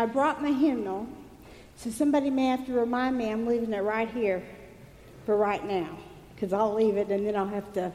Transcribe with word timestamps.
I 0.00 0.06
brought 0.06 0.40
my 0.40 0.50
hymnal, 0.50 1.06
so 1.76 1.90
somebody 1.90 2.30
may 2.30 2.46
have 2.46 2.64
to 2.64 2.72
remind 2.72 3.18
me 3.18 3.30
I'm 3.30 3.46
leaving 3.46 3.74
it 3.74 3.80
right 3.80 4.10
here 4.10 4.42
for 5.26 5.36
right 5.36 5.62
now, 5.62 5.98
because 6.34 6.54
I'll 6.54 6.72
leave 6.72 6.96
it 6.96 7.10
and 7.10 7.26
then 7.26 7.36
I'll 7.36 7.46
have 7.46 7.70
to 7.74 7.92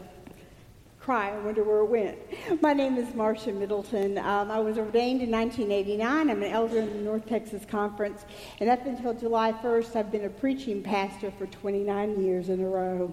cry 0.99 1.29
and 1.29 1.43
wonder 1.43 1.63
where 1.63 1.79
it 1.79 1.85
went. 1.85 2.61
My 2.61 2.73
name 2.73 2.97
is 2.97 3.07
Marsha 3.15 3.51
Middleton. 3.51 4.19
Um, 4.19 4.51
I 4.51 4.59
was 4.59 4.77
ordained 4.77 5.23
in 5.23 5.31
1989. 5.31 6.29
I'm 6.29 6.43
an 6.43 6.51
elder 6.51 6.77
in 6.77 6.93
the 6.93 7.01
North 7.01 7.27
Texas 7.27 7.65
Conference, 7.65 8.23
and 8.59 8.69
up 8.69 8.85
until 8.85 9.15
July 9.15 9.51
1st, 9.53 9.95
I've 9.95 10.11
been 10.11 10.25
a 10.25 10.29
preaching 10.29 10.83
pastor 10.83 11.31
for 11.31 11.47
29 11.47 12.23
years 12.23 12.49
in 12.49 12.61
a 12.61 12.67
row. 12.67 13.11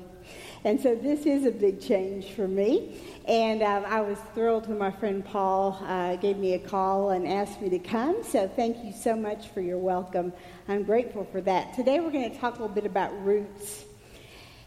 And 0.65 0.81
so 0.81 0.95
this 0.95 1.27
is 1.27 1.45
a 1.45 1.51
big 1.51 1.81
change 1.81 2.31
for 2.33 2.47
me. 2.47 3.01
And 3.27 3.63
um, 3.63 3.85
I 3.85 4.01
was 4.01 4.17
thrilled 4.33 4.69
when 4.69 4.79
my 4.79 4.93
friend 4.93 5.25
Paul 5.25 5.77
uh, 5.83 6.15
gave 6.17 6.37
me 6.37 6.55
a 6.55 6.59
call 6.59 7.11
and 7.11 7.27
asked 7.27 7.61
me 7.61 7.69
to 7.71 7.81
come. 7.81 8.23
So 8.23 8.47
thank 8.47 8.85
you 8.85 8.93
so 8.93 9.17
much 9.17 9.49
for 9.49 9.61
your 9.61 9.79
welcome. 9.79 10.33
I'm 10.69 10.85
grateful 10.85 11.25
for 11.33 11.41
that. 11.41 11.75
Today 11.75 11.99
we're 11.99 12.13
going 12.13 12.31
to 12.31 12.39
talk 12.39 12.59
a 12.59 12.63
little 12.63 12.75
bit 12.75 12.87
about 12.87 13.13
roots. 13.25 13.85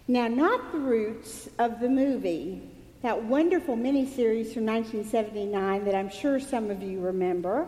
Now, 0.09 0.27
not 0.27 0.73
the 0.73 0.79
roots 0.79 1.47
of 1.59 1.79
the 1.79 1.89
movie, 1.89 2.61
that 3.01 3.23
wonderful 3.23 3.77
miniseries 3.77 4.53
from 4.53 4.65
1979 4.65 5.85
that 5.85 5.95
I'm 5.95 6.09
sure 6.09 6.41
some 6.41 6.69
of 6.69 6.83
you 6.83 6.99
remember. 6.99 7.67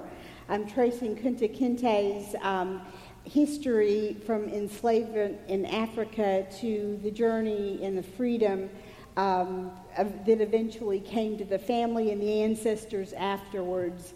I'm 0.50 0.68
tracing 0.68 1.16
Kunta 1.16 1.48
Kinte's 1.48 2.36
um, 2.42 2.82
history 3.28 4.18
from 4.26 4.48
enslavement 4.50 5.38
in 5.48 5.66
Africa 5.66 6.48
to 6.60 7.00
the 7.04 7.12
journey 7.12 7.80
and 7.84 7.98
the 7.98 8.04
freedom 8.04 8.70
um, 9.18 9.72
of, 9.98 10.26
that 10.26 10.42
eventually 10.42 11.00
came 11.00 11.38
to 11.38 11.46
the 11.46 11.60
family 11.60 12.12
and 12.12 12.22
the 12.22 12.42
ancestors 12.42 13.14
afterwards. 13.14 14.14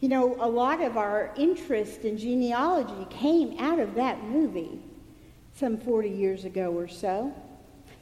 You 0.00 0.08
know, 0.08 0.36
a 0.40 0.48
lot 0.48 0.80
of 0.80 0.96
our 0.96 1.32
interest 1.36 2.02
in 2.04 2.16
genealogy 2.16 3.06
came 3.10 3.58
out 3.58 3.78
of 3.78 3.94
that 3.94 4.22
movie 4.24 4.80
some 5.54 5.78
40 5.78 6.10
years 6.10 6.44
ago 6.44 6.72
or 6.72 6.88
so. 6.88 7.34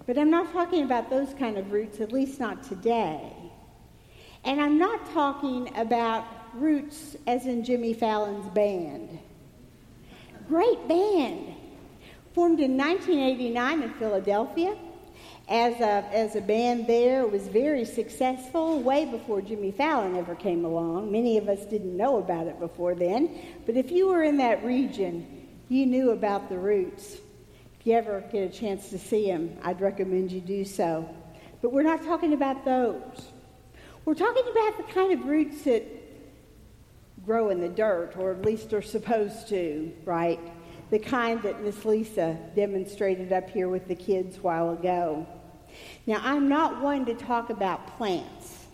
But 0.07 0.19
I'm 0.19 0.31
not 0.31 0.53
talking 0.53 0.83
about 0.83 1.09
those 1.09 1.33
kind 1.35 1.57
of 1.57 1.73
roots, 1.73 2.01
at 2.01 2.13
least 2.13 2.39
not 2.39 2.63
today. 2.63 3.33
And 4.45 4.61
I'm 4.61 4.79
not 4.79 5.11
talking 5.13 5.75
about 5.77 6.27
roots 6.53 7.17
as 7.27 7.47
in 7.47 7.65
Jimmy 7.65 7.95
Fallon's 7.95 8.47
band. 8.49 9.19
Great 10.49 10.87
band. 10.89 11.55
Formed 12.35 12.61
in 12.61 12.77
1989 12.77 13.83
in 13.83 13.95
Philadelphia 13.95 14.77
as 15.49 15.75
a, 15.81 16.05
as 16.13 16.37
a 16.37 16.41
band 16.41 16.87
there. 16.87 17.27
Was 17.27 17.49
very 17.49 17.85
successful 17.85 18.81
way 18.81 19.07
before 19.07 19.41
Jimmy 19.41 19.71
Fallon 19.71 20.17
ever 20.17 20.35
came 20.35 20.65
along. 20.65 21.11
Many 21.11 21.39
of 21.39 21.49
us 21.49 21.65
didn't 21.67 21.97
know 21.97 22.19
about 22.19 22.47
it 22.47 22.61
before 22.61 22.95
then. 22.95 23.31
But 23.65 23.77
if 23.77 23.91
you 23.91 24.09
were 24.09 24.23
in 24.23 24.37
that 24.39 24.65
region, 24.65 25.49
you 25.69 25.87
knew 25.87 26.11
about 26.11 26.49
the 26.49 26.59
roots. 26.59 27.17
If 27.81 27.87
you 27.87 27.95
ever 27.95 28.23
get 28.31 28.43
a 28.43 28.53
chance 28.53 28.91
to 28.91 28.99
see 28.99 29.27
them, 29.27 29.57
I'd 29.63 29.81
recommend 29.81 30.31
you 30.31 30.41
do 30.41 30.65
so. 30.65 31.09
But 31.63 31.73
we're 31.73 31.83
not 31.83 32.05
talking 32.05 32.35
about 32.35 32.65
those. 32.65 33.31
We're 34.05 34.15
talking 34.15 34.45
about 34.51 34.77
the 34.77 34.93
kind 34.93 35.13
of 35.19 35.27
roots 35.27 35.63
that 35.63 36.04
grow 37.25 37.51
in 37.51 37.61
the 37.61 37.69
dirt, 37.69 38.15
or 38.17 38.33
at 38.33 38.45
least 38.45 38.73
are 38.73 38.83
supposed 38.83 39.49
to, 39.49 39.93
right? 40.05 40.41
The 40.91 40.99
kind 40.99 41.43
that 41.43 41.63
Miss 41.63 41.85
Lisa 41.85 42.39
demonstrated 42.55 43.33
up 43.33 43.49
here 43.49 43.69
with 43.69 43.89
the 43.89 43.95
kids 43.95 44.37
a 44.37 44.41
while 44.41 44.71
ago. 44.73 45.27
Now, 46.07 46.21
I'm 46.23 46.49
not 46.49 46.83
one 46.83 47.05
to 47.07 47.15
talk 47.15 47.51
about 47.51 47.97
plants. 47.97 48.67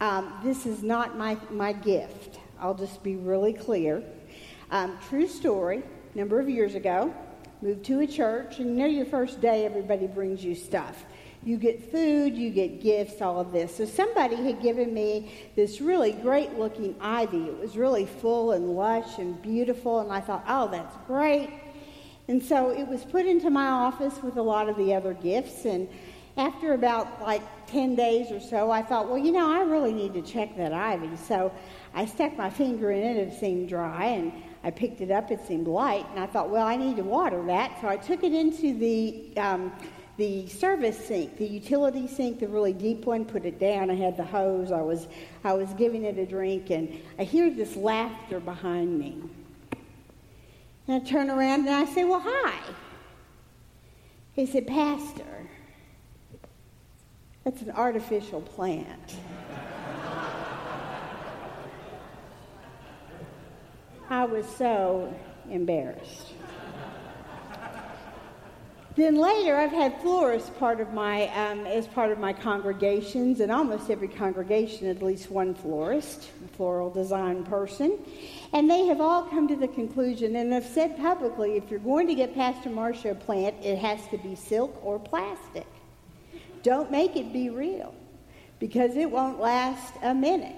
Um, 0.00 0.32
this 0.44 0.66
is 0.66 0.82
not 0.82 1.16
my, 1.16 1.38
my 1.50 1.72
gift. 1.72 2.38
I'll 2.60 2.74
just 2.74 3.02
be 3.02 3.16
really 3.16 3.52
clear. 3.52 4.02
Um, 4.70 4.98
true 5.08 5.28
story, 5.28 5.82
a 6.14 6.18
number 6.18 6.40
of 6.40 6.48
years 6.50 6.74
ago, 6.74 7.14
moved 7.62 7.84
to 7.86 8.00
a 8.00 8.06
church, 8.06 8.58
and 8.58 8.70
you 8.70 8.74
know 8.74 8.86
your 8.86 9.06
first 9.06 9.40
day, 9.40 9.64
everybody 9.64 10.06
brings 10.06 10.44
you 10.44 10.54
stuff. 10.54 11.04
You 11.46 11.58
get 11.58 11.92
food, 11.92 12.36
you 12.36 12.50
get 12.50 12.82
gifts, 12.82 13.22
all 13.22 13.38
of 13.38 13.52
this. 13.52 13.76
So 13.76 13.84
somebody 13.84 14.34
had 14.34 14.60
given 14.60 14.92
me 14.92 15.32
this 15.54 15.80
really 15.80 16.10
great 16.10 16.58
looking 16.58 16.96
ivy. 17.00 17.44
It 17.44 17.56
was 17.56 17.76
really 17.76 18.04
full 18.04 18.50
and 18.50 18.70
lush 18.70 19.18
and 19.18 19.40
beautiful, 19.40 20.00
and 20.00 20.12
I 20.12 20.20
thought, 20.20 20.44
oh, 20.48 20.66
that's 20.68 20.96
great. 21.06 21.50
And 22.26 22.42
so 22.42 22.70
it 22.70 22.88
was 22.88 23.04
put 23.04 23.26
into 23.26 23.48
my 23.48 23.68
office 23.68 24.20
with 24.24 24.38
a 24.38 24.42
lot 24.42 24.68
of 24.68 24.76
the 24.76 24.92
other 24.92 25.14
gifts. 25.14 25.66
And 25.66 25.88
after 26.36 26.72
about 26.72 27.22
like 27.22 27.42
10 27.68 27.94
days 27.94 28.32
or 28.32 28.40
so, 28.40 28.72
I 28.72 28.82
thought, 28.82 29.08
well, 29.08 29.18
you 29.18 29.30
know, 29.30 29.48
I 29.48 29.60
really 29.60 29.92
need 29.92 30.14
to 30.14 30.22
check 30.22 30.56
that 30.56 30.72
ivy. 30.72 31.16
So 31.16 31.52
I 31.94 32.06
stuck 32.06 32.36
my 32.36 32.50
finger 32.50 32.90
in 32.90 33.04
it, 33.04 33.16
it 33.18 33.38
seemed 33.38 33.68
dry, 33.68 34.06
and 34.06 34.32
I 34.64 34.72
picked 34.72 35.00
it 35.00 35.12
up, 35.12 35.30
it 35.30 35.46
seemed 35.46 35.68
light, 35.68 36.06
and 36.10 36.18
I 36.18 36.26
thought, 36.26 36.50
well, 36.50 36.66
I 36.66 36.74
need 36.74 36.96
to 36.96 37.04
water 37.04 37.40
that. 37.46 37.80
So 37.80 37.86
I 37.86 37.96
took 37.96 38.24
it 38.24 38.32
into 38.32 38.76
the, 38.76 39.30
um, 39.36 39.72
the 40.16 40.46
service 40.48 40.96
sink, 41.06 41.36
the 41.36 41.46
utility 41.46 42.08
sink, 42.08 42.40
the 42.40 42.48
really 42.48 42.72
deep 42.72 43.04
one, 43.04 43.24
put 43.24 43.44
it 43.44 43.58
down. 43.58 43.90
I 43.90 43.94
had 43.94 44.16
the 44.16 44.24
hose, 44.24 44.72
I 44.72 44.80
was, 44.80 45.08
I 45.44 45.52
was 45.52 45.68
giving 45.74 46.04
it 46.04 46.16
a 46.18 46.24
drink, 46.24 46.70
and 46.70 46.98
I 47.18 47.24
hear 47.24 47.50
this 47.50 47.76
laughter 47.76 48.40
behind 48.40 48.98
me. 48.98 49.20
And 50.88 51.02
I 51.02 51.04
turn 51.06 51.28
around 51.30 51.66
and 51.66 51.70
I 51.70 51.84
say, 51.84 52.04
Well, 52.04 52.22
hi. 52.24 52.54
He 54.32 54.46
said, 54.46 54.66
Pastor, 54.66 55.48
that's 57.44 57.62
an 57.62 57.70
artificial 57.72 58.40
plant. 58.40 59.16
I 64.10 64.24
was 64.24 64.46
so 64.56 65.12
embarrassed. 65.50 66.32
Then 68.96 69.16
later, 69.16 69.54
I've 69.54 69.72
had 69.72 70.00
florists 70.00 70.48
part 70.58 70.80
of 70.80 70.94
my, 70.94 71.28
um, 71.28 71.66
as 71.66 71.86
part 71.86 72.10
of 72.10 72.18
my 72.18 72.32
congregations, 72.32 73.40
and 73.40 73.52
almost 73.52 73.90
every 73.90 74.08
congregation, 74.08 74.88
at 74.88 75.02
least 75.02 75.30
one 75.30 75.54
florist, 75.54 76.30
floral 76.56 76.88
design 76.88 77.44
person. 77.44 77.98
And 78.54 78.70
they 78.70 78.86
have 78.86 79.02
all 79.02 79.24
come 79.24 79.48
to 79.48 79.56
the 79.56 79.68
conclusion 79.68 80.34
and 80.36 80.50
have 80.50 80.64
said 80.64 80.96
publicly 80.96 81.58
if 81.58 81.70
you're 81.70 81.78
going 81.78 82.06
to 82.06 82.14
get 82.14 82.34
Pastor 82.34 82.70
Marsha 82.70 83.10
a 83.10 83.14
plant, 83.14 83.54
it 83.62 83.76
has 83.76 84.00
to 84.08 84.16
be 84.16 84.34
silk 84.34 84.74
or 84.82 84.98
plastic. 84.98 85.66
Don't 86.62 86.90
make 86.90 87.16
it 87.16 87.34
be 87.34 87.50
real 87.50 87.94
because 88.60 88.96
it 88.96 89.10
won't 89.10 89.38
last 89.38 89.92
a 90.02 90.14
minute. 90.14 90.56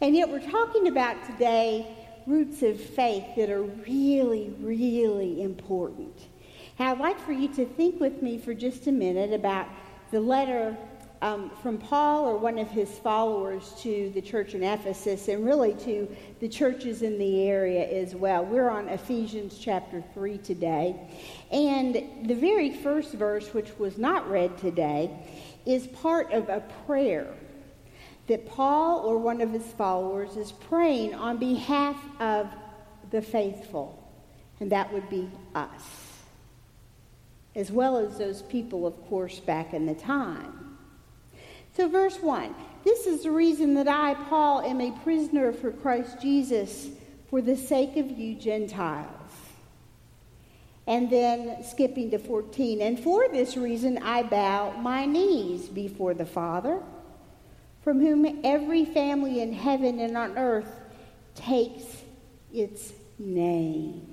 And 0.00 0.16
yet, 0.16 0.28
we're 0.28 0.50
talking 0.50 0.88
about 0.88 1.24
today 1.24 1.86
roots 2.26 2.64
of 2.64 2.80
faith 2.80 3.24
that 3.36 3.48
are 3.48 3.62
really, 3.62 4.52
really 4.58 5.40
important. 5.40 6.14
Now, 6.78 6.92
I'd 6.92 7.00
like 7.00 7.18
for 7.18 7.32
you 7.32 7.48
to 7.54 7.66
think 7.66 7.98
with 7.98 8.22
me 8.22 8.38
for 8.38 8.54
just 8.54 8.86
a 8.86 8.92
minute 8.92 9.32
about 9.32 9.66
the 10.12 10.20
letter 10.20 10.76
um, 11.20 11.50
from 11.60 11.76
Paul 11.76 12.26
or 12.26 12.38
one 12.38 12.56
of 12.56 12.70
his 12.70 12.88
followers 13.00 13.74
to 13.80 14.12
the 14.14 14.22
church 14.22 14.54
in 14.54 14.62
Ephesus 14.62 15.26
and 15.26 15.44
really 15.44 15.74
to 15.74 16.08
the 16.38 16.48
churches 16.48 17.02
in 17.02 17.18
the 17.18 17.48
area 17.48 17.84
as 17.84 18.14
well. 18.14 18.44
We're 18.44 18.70
on 18.70 18.88
Ephesians 18.88 19.58
chapter 19.58 20.04
3 20.14 20.38
today. 20.38 20.94
And 21.50 22.28
the 22.28 22.34
very 22.34 22.70
first 22.70 23.12
verse, 23.12 23.52
which 23.52 23.76
was 23.80 23.98
not 23.98 24.30
read 24.30 24.56
today, 24.56 25.10
is 25.66 25.88
part 25.88 26.30
of 26.30 26.48
a 26.48 26.62
prayer 26.86 27.34
that 28.28 28.46
Paul 28.46 29.00
or 29.00 29.18
one 29.18 29.40
of 29.40 29.50
his 29.50 29.66
followers 29.72 30.36
is 30.36 30.52
praying 30.52 31.12
on 31.16 31.38
behalf 31.38 31.96
of 32.20 32.48
the 33.10 33.20
faithful, 33.20 34.00
and 34.60 34.70
that 34.70 34.92
would 34.92 35.10
be 35.10 35.28
us 35.56 36.07
as 37.58 37.72
well 37.72 37.96
as 37.96 38.16
those 38.16 38.40
people, 38.42 38.86
of 38.86 38.94
course, 39.08 39.40
back 39.40 39.74
in 39.74 39.84
the 39.84 39.94
time. 39.94 40.78
So, 41.76 41.88
verse 41.88 42.16
1 42.16 42.54
This 42.84 43.06
is 43.06 43.24
the 43.24 43.32
reason 43.32 43.74
that 43.74 43.88
I, 43.88 44.14
Paul, 44.14 44.62
am 44.62 44.80
a 44.80 44.92
prisoner 45.02 45.52
for 45.52 45.72
Christ 45.72 46.22
Jesus 46.22 46.88
for 47.28 47.42
the 47.42 47.56
sake 47.56 47.96
of 47.96 48.10
you 48.10 48.36
Gentiles. 48.36 49.08
And 50.86 51.10
then 51.10 51.64
skipping 51.64 52.12
to 52.12 52.18
14, 52.18 52.80
and 52.80 52.98
for 52.98 53.28
this 53.28 53.56
reason 53.56 53.98
I 53.98 54.22
bow 54.22 54.72
my 54.78 55.04
knees 55.04 55.68
before 55.68 56.14
the 56.14 56.24
Father, 56.24 56.80
from 57.82 58.00
whom 58.00 58.40
every 58.42 58.86
family 58.86 59.42
in 59.42 59.52
heaven 59.52 59.98
and 59.98 60.16
on 60.16 60.38
earth 60.38 60.80
takes 61.34 61.84
its 62.54 62.92
name. 63.18 64.07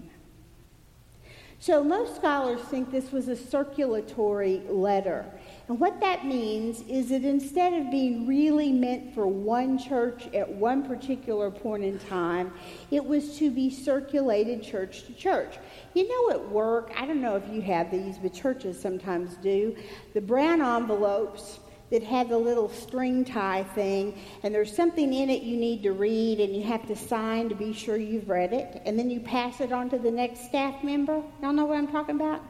So 1.60 1.84
most 1.84 2.16
scholars 2.16 2.62
think 2.62 2.92
this 2.92 3.12
was 3.12 3.28
a 3.28 3.36
circulatory 3.36 4.62
letter. 4.70 5.26
And 5.68 5.80
what 5.80 6.00
that 6.00 6.26
means 6.26 6.82
is 6.82 7.10
that 7.10 7.24
instead 7.24 7.74
of 7.74 7.90
being 7.90 8.28
really 8.28 8.72
meant 8.72 9.16
for 9.16 9.26
one 9.26 9.80
church 9.80 10.28
at 10.34 10.48
one 10.48 10.84
particular 10.84 11.50
point 11.50 11.84
in 11.84 11.98
time, 11.98 12.54
it 12.92 13.04
was 13.04 13.38
to 13.40 13.50
be 13.50 13.72
circulated 13.72 14.62
church 14.62 15.06
to 15.06 15.14
church. 15.14 15.56
You 15.96 16.08
know, 16.08 16.36
at 16.36 16.50
work, 16.50 16.92
I 16.96 17.08
don't 17.08 17.22
know 17.22 17.36
if 17.36 17.48
you 17.52 17.62
have 17.62 17.90
these, 17.90 18.18
but 18.20 18.34
churches 18.34 18.80
sometimes 18.80 19.36
do, 19.38 19.76
the 20.14 20.22
brown 20.22 20.62
envelopes 20.62 21.60
that 21.92 22.04
had 22.04 22.30
the 22.30 22.38
little 22.38 22.70
string 22.70 23.24
tie 23.24 23.64
thing, 23.64 24.20
and 24.44 24.54
there's 24.54 24.76
something 24.76 25.14
in 25.14 25.30
it 25.30 25.44
you 25.44 25.58
need 25.58 25.84
to 25.84 25.92
read, 25.92 26.40
and 26.40 26.56
you 26.56 26.64
have 26.64 26.88
to 26.88 26.96
sign 26.96 27.50
to 27.50 27.56
be 27.56 27.74
sure 27.74 27.98
you've 27.98 28.28
read 28.30 28.54
it, 28.54 28.82
and 28.86 28.98
then 28.98 29.10
you 29.10 29.20
pass 29.20 29.62
it 29.62 29.72
on 29.72 29.90
to 29.90 30.00
the 30.00 30.12
next 30.12 30.46
staff 30.46 30.84
member. 30.84 31.22
Y'all 31.42 31.54
know 31.54 31.66
what 31.66 31.78
I'm 31.78 31.88
talking 31.88 32.16
about? 32.16 32.42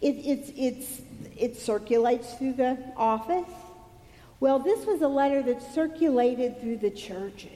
It, 0.00 0.16
it's, 0.16 0.52
it's, 0.56 1.02
it 1.36 1.56
circulates 1.56 2.34
through 2.34 2.54
the 2.54 2.78
office. 2.96 3.50
Well, 4.40 4.58
this 4.58 4.84
was 4.84 5.00
a 5.00 5.08
letter 5.08 5.42
that 5.42 5.62
circulated 5.72 6.60
through 6.60 6.78
the 6.78 6.90
churches. 6.90 7.50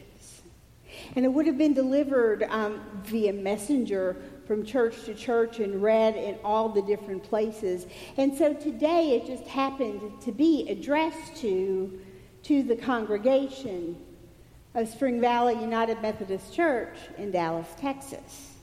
And 1.14 1.24
it 1.24 1.28
would 1.28 1.46
have 1.46 1.58
been 1.58 1.74
delivered 1.74 2.44
um, 2.44 2.80
via 3.04 3.32
messenger 3.32 4.16
from 4.48 4.64
church 4.64 5.04
to 5.04 5.14
church 5.14 5.60
and 5.60 5.82
read 5.82 6.16
in 6.16 6.38
all 6.42 6.70
the 6.70 6.80
different 6.80 7.22
places. 7.22 7.86
And 8.16 8.34
so 8.34 8.54
today 8.54 9.10
it 9.10 9.26
just 9.26 9.46
happened 9.46 10.00
to 10.22 10.32
be 10.32 10.66
addressed 10.70 11.36
to, 11.42 12.00
to 12.44 12.62
the 12.62 12.74
congregation 12.74 13.96
of 14.74 14.88
Spring 14.88 15.20
Valley 15.20 15.54
United 15.60 16.00
Methodist 16.00 16.54
Church 16.54 16.96
in 17.18 17.30
Dallas, 17.30 17.68
Texas. 17.78 18.54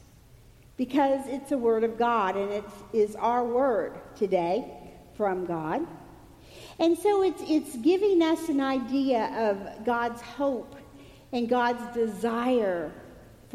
Because 0.76 1.22
it's 1.28 1.52
a 1.52 1.58
word 1.58 1.84
of 1.84 2.00
God 2.00 2.36
and 2.36 2.52
it 2.52 2.66
is 2.92 3.16
our 3.16 3.46
word 3.46 4.00
today 4.18 4.66
from 5.16 5.46
God. 5.46 5.86
And 6.80 6.98
so 6.98 7.22
it's, 7.22 7.44
it's 7.48 7.78
giving 7.78 8.24
us 8.24 8.50
an 8.50 8.60
idea 8.60 9.52
of 9.52 9.86
God's 9.86 10.22
hope 10.22 10.76
and 11.32 11.48
God's 11.48 11.94
desire 11.94 12.92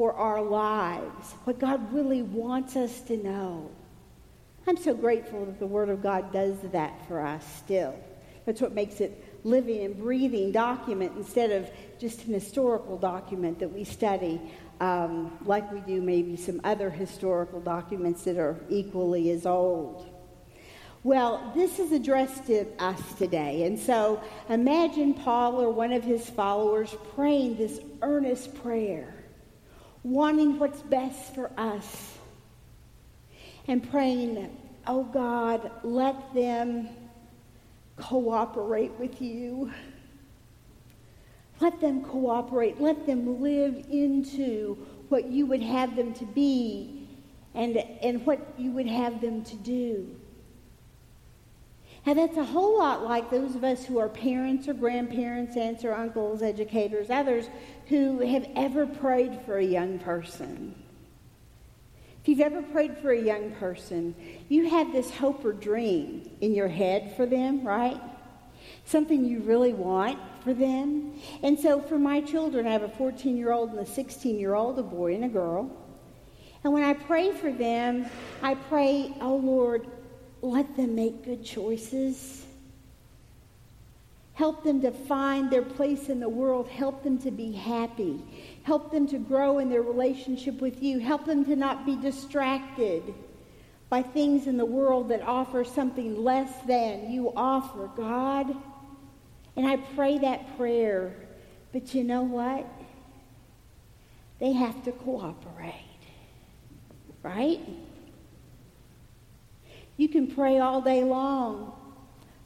for 0.00 0.14
our 0.14 0.40
lives, 0.40 1.34
what 1.44 1.58
God 1.58 1.92
really 1.92 2.22
wants 2.22 2.74
us 2.74 3.02
to 3.02 3.18
know. 3.18 3.70
I'm 4.66 4.78
so 4.78 4.94
grateful 4.94 5.44
that 5.44 5.58
the 5.58 5.66
Word 5.66 5.90
of 5.90 6.02
God 6.02 6.32
does 6.32 6.56
that 6.72 7.06
for 7.06 7.20
us 7.20 7.44
still. 7.58 7.94
That's 8.46 8.62
what 8.62 8.72
makes 8.72 9.02
it 9.02 9.22
living 9.44 9.84
and 9.84 9.98
breathing 9.98 10.52
document 10.52 11.12
instead 11.18 11.50
of 11.50 11.70
just 11.98 12.24
an 12.24 12.32
historical 12.32 12.96
document 12.96 13.58
that 13.58 13.68
we 13.68 13.84
study, 13.84 14.40
um, 14.80 15.36
like 15.44 15.70
we 15.70 15.80
do 15.80 16.00
maybe 16.00 16.34
some 16.34 16.62
other 16.64 16.88
historical 16.88 17.60
documents 17.60 18.24
that 18.24 18.38
are 18.38 18.58
equally 18.70 19.28
as 19.28 19.44
old. 19.44 20.08
Well, 21.02 21.52
this 21.54 21.78
is 21.78 21.92
addressed 21.92 22.46
to 22.46 22.64
us 22.82 23.02
today. 23.18 23.64
And 23.64 23.78
so 23.78 24.22
imagine 24.48 25.12
Paul 25.12 25.60
or 25.60 25.70
one 25.70 25.92
of 25.92 26.02
his 26.04 26.30
followers 26.30 26.96
praying 27.14 27.58
this 27.58 27.80
earnest 28.00 28.54
prayer 28.62 29.19
wanting 30.02 30.58
what's 30.58 30.82
best 30.82 31.34
for 31.34 31.50
us 31.56 32.18
and 33.68 33.88
praying, 33.90 34.56
oh 34.86 35.04
God, 35.04 35.70
let 35.82 36.34
them 36.34 36.88
cooperate 37.96 38.92
with 38.98 39.20
you. 39.20 39.72
Let 41.60 41.80
them 41.80 42.02
cooperate. 42.02 42.80
Let 42.80 43.06
them 43.06 43.42
live 43.42 43.84
into 43.90 44.76
what 45.10 45.26
you 45.26 45.46
would 45.46 45.62
have 45.62 45.94
them 45.94 46.14
to 46.14 46.24
be 46.24 47.08
and, 47.54 47.76
and 47.76 48.24
what 48.24 48.54
you 48.56 48.70
would 48.72 48.86
have 48.86 49.20
them 49.20 49.44
to 49.44 49.56
do. 49.56 50.19
And 52.06 52.18
that's 52.18 52.38
a 52.38 52.44
whole 52.44 52.78
lot 52.78 53.04
like 53.04 53.30
those 53.30 53.54
of 53.54 53.62
us 53.62 53.84
who 53.84 53.98
are 53.98 54.08
parents 54.08 54.68
or 54.68 54.74
grandparents, 54.74 55.56
aunts 55.56 55.84
or 55.84 55.92
uncles, 55.92 56.42
educators, 56.42 57.10
others 57.10 57.48
who 57.88 58.20
have 58.20 58.48
ever 58.56 58.86
prayed 58.86 59.40
for 59.44 59.58
a 59.58 59.64
young 59.64 59.98
person. 59.98 60.74
If 62.22 62.28
you've 62.28 62.40
ever 62.40 62.62
prayed 62.62 62.98
for 62.98 63.12
a 63.12 63.20
young 63.20 63.50
person, 63.52 64.14
you 64.48 64.68
have 64.68 64.92
this 64.92 65.10
hope 65.10 65.44
or 65.44 65.52
dream 65.52 66.30
in 66.40 66.54
your 66.54 66.68
head 66.68 67.14
for 67.16 67.26
them, 67.26 67.66
right? 67.66 68.00
Something 68.84 69.24
you 69.24 69.40
really 69.40 69.72
want 69.72 70.18
for 70.42 70.54
them. 70.54 71.14
And 71.42 71.58
so 71.58 71.80
for 71.80 71.98
my 71.98 72.20
children, 72.20 72.66
I 72.66 72.72
have 72.72 72.82
a 72.82 72.88
14 72.88 73.36
year 73.36 73.52
old 73.52 73.70
and 73.70 73.78
a 73.78 73.86
16 73.86 74.38
year 74.38 74.54
old, 74.54 74.78
a 74.78 74.82
boy 74.82 75.14
and 75.14 75.24
a 75.24 75.28
girl. 75.28 75.70
And 76.62 76.72
when 76.72 76.82
I 76.82 76.92
pray 76.92 77.32
for 77.32 77.50
them, 77.50 78.06
I 78.42 78.54
pray, 78.54 79.14
oh 79.20 79.36
Lord, 79.36 79.86
let 80.42 80.76
them 80.76 80.94
make 80.94 81.24
good 81.24 81.44
choices. 81.44 82.44
Help 84.34 84.64
them 84.64 84.80
to 84.80 84.90
find 84.90 85.50
their 85.50 85.62
place 85.62 86.08
in 86.08 86.18
the 86.18 86.28
world. 86.28 86.66
Help 86.68 87.02
them 87.02 87.18
to 87.18 87.30
be 87.30 87.52
happy. 87.52 88.22
Help 88.62 88.90
them 88.90 89.06
to 89.08 89.18
grow 89.18 89.58
in 89.58 89.68
their 89.68 89.82
relationship 89.82 90.60
with 90.60 90.82
you. 90.82 90.98
Help 90.98 91.26
them 91.26 91.44
to 91.44 91.56
not 91.56 91.84
be 91.84 91.96
distracted 91.96 93.02
by 93.90 94.02
things 94.02 94.46
in 94.46 94.56
the 94.56 94.64
world 94.64 95.08
that 95.08 95.20
offer 95.22 95.64
something 95.64 96.24
less 96.24 96.50
than 96.66 97.10
you 97.10 97.32
offer, 97.36 97.90
God. 97.96 98.56
And 99.56 99.66
I 99.66 99.76
pray 99.76 100.18
that 100.18 100.56
prayer. 100.56 101.12
But 101.72 101.94
you 101.94 102.04
know 102.04 102.22
what? 102.22 102.66
They 104.38 104.52
have 104.52 104.84
to 104.84 104.92
cooperate. 104.92 105.84
Right? 107.22 107.60
You 110.00 110.08
can 110.08 110.28
pray 110.28 110.60
all 110.60 110.80
day 110.80 111.04
long 111.04 111.74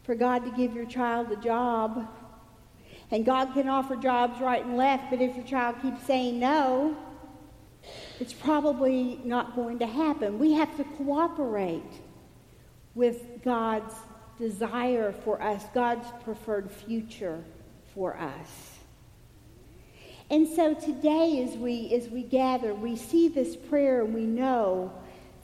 for 0.02 0.16
God 0.16 0.44
to 0.44 0.50
give 0.50 0.74
your 0.74 0.86
child 0.86 1.30
a 1.30 1.36
job. 1.36 2.08
And 3.12 3.24
God 3.24 3.54
can 3.54 3.68
offer 3.68 3.94
jobs 3.94 4.40
right 4.40 4.64
and 4.64 4.76
left, 4.76 5.08
but 5.08 5.20
if 5.20 5.36
your 5.36 5.44
child 5.44 5.76
keeps 5.80 6.02
saying 6.02 6.40
no, 6.40 6.96
it's 8.18 8.32
probably 8.32 9.20
not 9.22 9.54
going 9.54 9.78
to 9.78 9.86
happen. 9.86 10.40
We 10.40 10.54
have 10.54 10.76
to 10.78 10.84
cooperate 10.96 11.92
with 12.96 13.22
God's 13.44 13.94
desire 14.36 15.12
for 15.12 15.40
us, 15.40 15.62
God's 15.72 16.08
preferred 16.24 16.72
future 16.72 17.44
for 17.94 18.16
us. 18.16 18.78
And 20.28 20.48
so 20.48 20.74
today 20.74 21.46
as 21.48 21.56
we 21.56 21.94
as 21.94 22.08
we 22.08 22.24
gather, 22.24 22.74
we 22.74 22.96
see 22.96 23.28
this 23.28 23.54
prayer 23.54 24.02
and 24.02 24.12
we 24.12 24.24
know 24.24 24.92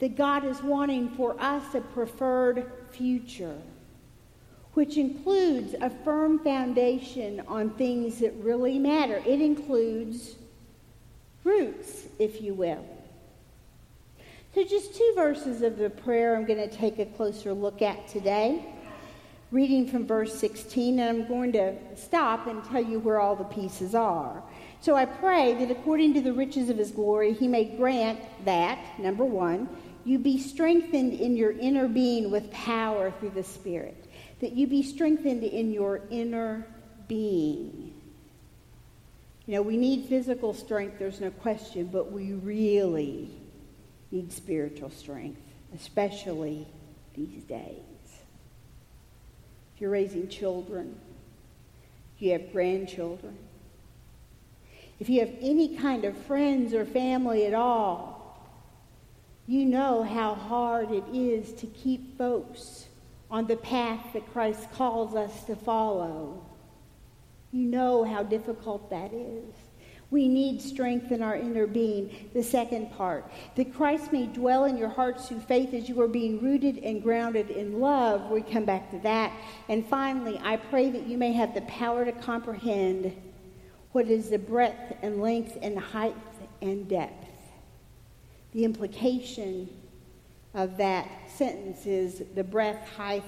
that 0.00 0.16
God 0.16 0.44
is 0.44 0.62
wanting 0.62 1.10
for 1.10 1.36
us 1.38 1.74
a 1.74 1.80
preferred 1.80 2.70
future, 2.90 3.58
which 4.72 4.96
includes 4.96 5.74
a 5.80 5.90
firm 5.90 6.38
foundation 6.38 7.42
on 7.46 7.70
things 7.70 8.18
that 8.20 8.34
really 8.36 8.78
matter. 8.78 9.22
It 9.26 9.40
includes 9.40 10.36
roots, 11.44 12.06
if 12.18 12.40
you 12.40 12.54
will. 12.54 12.84
So, 14.54 14.64
just 14.64 14.96
two 14.96 15.12
verses 15.14 15.62
of 15.62 15.78
the 15.78 15.90
prayer 15.90 16.34
I'm 16.34 16.44
going 16.44 16.68
to 16.68 16.76
take 16.76 16.98
a 16.98 17.06
closer 17.06 17.52
look 17.52 17.82
at 17.82 18.08
today. 18.08 18.64
Reading 19.52 19.86
from 19.88 20.06
verse 20.06 20.32
16, 20.38 21.00
and 21.00 21.22
I'm 21.22 21.28
going 21.28 21.52
to 21.52 21.74
stop 21.96 22.46
and 22.46 22.64
tell 22.64 22.82
you 22.82 23.00
where 23.00 23.20
all 23.20 23.34
the 23.34 23.44
pieces 23.44 23.96
are. 23.96 24.42
So 24.80 24.94
I 24.94 25.04
pray 25.04 25.54
that 25.54 25.70
according 25.70 26.14
to 26.14 26.20
the 26.20 26.32
riches 26.32 26.70
of 26.70 26.78
his 26.78 26.90
glory, 26.90 27.34
he 27.34 27.46
may 27.46 27.64
grant 27.64 28.20
that, 28.44 28.98
number 28.98 29.24
one, 29.24 29.68
you 30.04 30.18
be 30.18 30.38
strengthened 30.38 31.14
in 31.14 31.36
your 31.36 31.52
inner 31.52 31.88
being 31.88 32.30
with 32.30 32.50
power 32.50 33.12
through 33.18 33.30
the 33.30 33.44
Spirit. 33.44 33.96
That 34.40 34.52
you 34.52 34.66
be 34.66 34.82
strengthened 34.82 35.44
in 35.44 35.70
your 35.72 36.00
inner 36.10 36.66
being. 37.08 37.92
You 39.46 39.54
know, 39.56 39.62
we 39.62 39.76
need 39.76 40.06
physical 40.06 40.54
strength, 40.54 40.98
there's 40.98 41.20
no 41.20 41.30
question, 41.30 41.88
but 41.92 42.12
we 42.12 42.34
really 42.34 43.30
need 44.10 44.32
spiritual 44.32 44.90
strength, 44.90 45.40
especially 45.74 46.66
these 47.14 47.42
days. 47.44 47.74
If 49.74 49.80
you're 49.80 49.90
raising 49.90 50.28
children, 50.28 50.98
if 52.16 52.22
you 52.22 52.32
have 52.32 52.52
grandchildren, 52.52 53.36
if 55.00 55.08
you 55.08 55.20
have 55.20 55.34
any 55.40 55.76
kind 55.76 56.04
of 56.04 56.16
friends 56.26 56.74
or 56.74 56.84
family 56.84 57.46
at 57.46 57.54
all, 57.54 58.19
you 59.50 59.64
know 59.64 60.04
how 60.04 60.36
hard 60.36 60.92
it 60.92 61.02
is 61.12 61.52
to 61.54 61.66
keep 61.66 62.16
folks 62.16 62.86
on 63.32 63.48
the 63.48 63.56
path 63.56 64.12
that 64.12 64.32
Christ 64.32 64.70
calls 64.70 65.16
us 65.16 65.42
to 65.46 65.56
follow. 65.56 66.40
You 67.50 67.66
know 67.66 68.04
how 68.04 68.22
difficult 68.22 68.88
that 68.90 69.12
is. 69.12 69.52
We 70.12 70.28
need 70.28 70.62
strength 70.62 71.10
in 71.10 71.20
our 71.20 71.34
inner 71.34 71.66
being. 71.66 72.30
The 72.32 72.44
second 72.44 72.92
part, 72.92 73.28
that 73.56 73.74
Christ 73.74 74.12
may 74.12 74.26
dwell 74.26 74.66
in 74.66 74.76
your 74.76 74.88
hearts 74.88 75.26
through 75.26 75.40
faith 75.40 75.74
as 75.74 75.88
you 75.88 76.00
are 76.00 76.06
being 76.06 76.40
rooted 76.40 76.78
and 76.78 77.02
grounded 77.02 77.50
in 77.50 77.80
love. 77.80 78.30
We 78.30 78.42
come 78.42 78.64
back 78.64 78.92
to 78.92 79.00
that. 79.00 79.32
And 79.68 79.84
finally, 79.84 80.40
I 80.44 80.58
pray 80.58 80.92
that 80.92 81.08
you 81.08 81.18
may 81.18 81.32
have 81.32 81.54
the 81.54 81.62
power 81.62 82.04
to 82.04 82.12
comprehend 82.12 83.16
what 83.90 84.06
is 84.06 84.30
the 84.30 84.38
breadth 84.38 84.96
and 85.02 85.20
length 85.20 85.58
and 85.60 85.76
height 85.76 86.14
and 86.62 86.88
depth 86.88 87.29
the 88.52 88.64
implication 88.64 89.68
of 90.54 90.76
that 90.76 91.08
sentence 91.28 91.86
is 91.86 92.22
the 92.34 92.44
breadth, 92.44 92.88
height, 92.96 93.24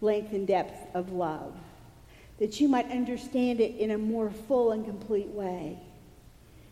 length, 0.00 0.32
and 0.32 0.46
depth 0.46 0.94
of 0.94 1.12
love, 1.12 1.54
that 2.38 2.60
you 2.60 2.68
might 2.68 2.90
understand 2.90 3.60
it 3.60 3.76
in 3.76 3.92
a 3.92 3.98
more 3.98 4.30
full 4.30 4.72
and 4.72 4.84
complete 4.84 5.28
way. 5.28 5.78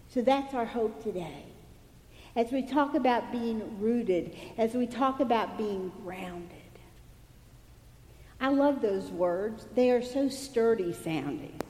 So 0.09 0.23
that's 0.23 0.55
our 0.55 0.65
hope 0.65 1.03
today. 1.03 1.45
As 2.37 2.51
we 2.51 2.63
talk 2.63 2.95
about 2.95 3.31
being 3.31 3.81
rooted, 3.81 4.37
as 4.59 4.75
we 4.75 4.87
talk 4.87 5.21
about 5.21 5.57
being 5.57 5.93
grounded, 6.05 6.51
I 8.41 8.49
love 8.49 8.83
those 8.83 9.11
words. 9.11 9.67
They 9.75 9.91
are 9.91 10.03
so 10.03 10.29
sturdy 10.29 10.93
sounding. 10.93 11.61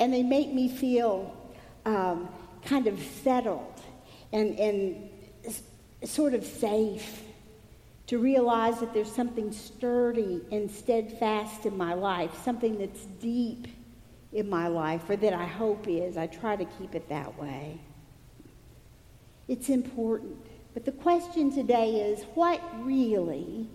And 0.00 0.12
they 0.12 0.22
make 0.22 0.52
me 0.52 0.68
feel 0.68 1.36
um, 1.84 2.28
kind 2.64 2.86
of 2.86 2.98
settled 3.22 3.75
and, 4.32 4.58
and 4.58 5.10
sort 6.04 6.34
of 6.34 6.44
safe 6.44 7.22
to 8.06 8.18
realize 8.18 8.78
that 8.80 8.94
there's 8.94 9.10
something 9.10 9.52
sturdy 9.52 10.40
and 10.52 10.70
steadfast 10.70 11.66
in 11.66 11.76
my 11.76 11.94
life, 11.94 12.30
something 12.44 12.78
that's 12.78 13.04
deep 13.20 13.66
in 14.32 14.48
my 14.48 14.68
life, 14.68 15.08
or 15.10 15.16
that 15.16 15.32
I 15.32 15.44
hope 15.44 15.88
is. 15.88 16.16
I 16.16 16.26
try 16.26 16.56
to 16.56 16.64
keep 16.64 16.94
it 16.94 17.08
that 17.08 17.36
way. 17.40 17.80
It's 19.48 19.68
important. 19.68 20.46
But 20.74 20.84
the 20.84 20.92
question 20.92 21.52
today 21.52 21.96
is 22.10 22.22
what 22.34 22.60
really, 22.84 23.68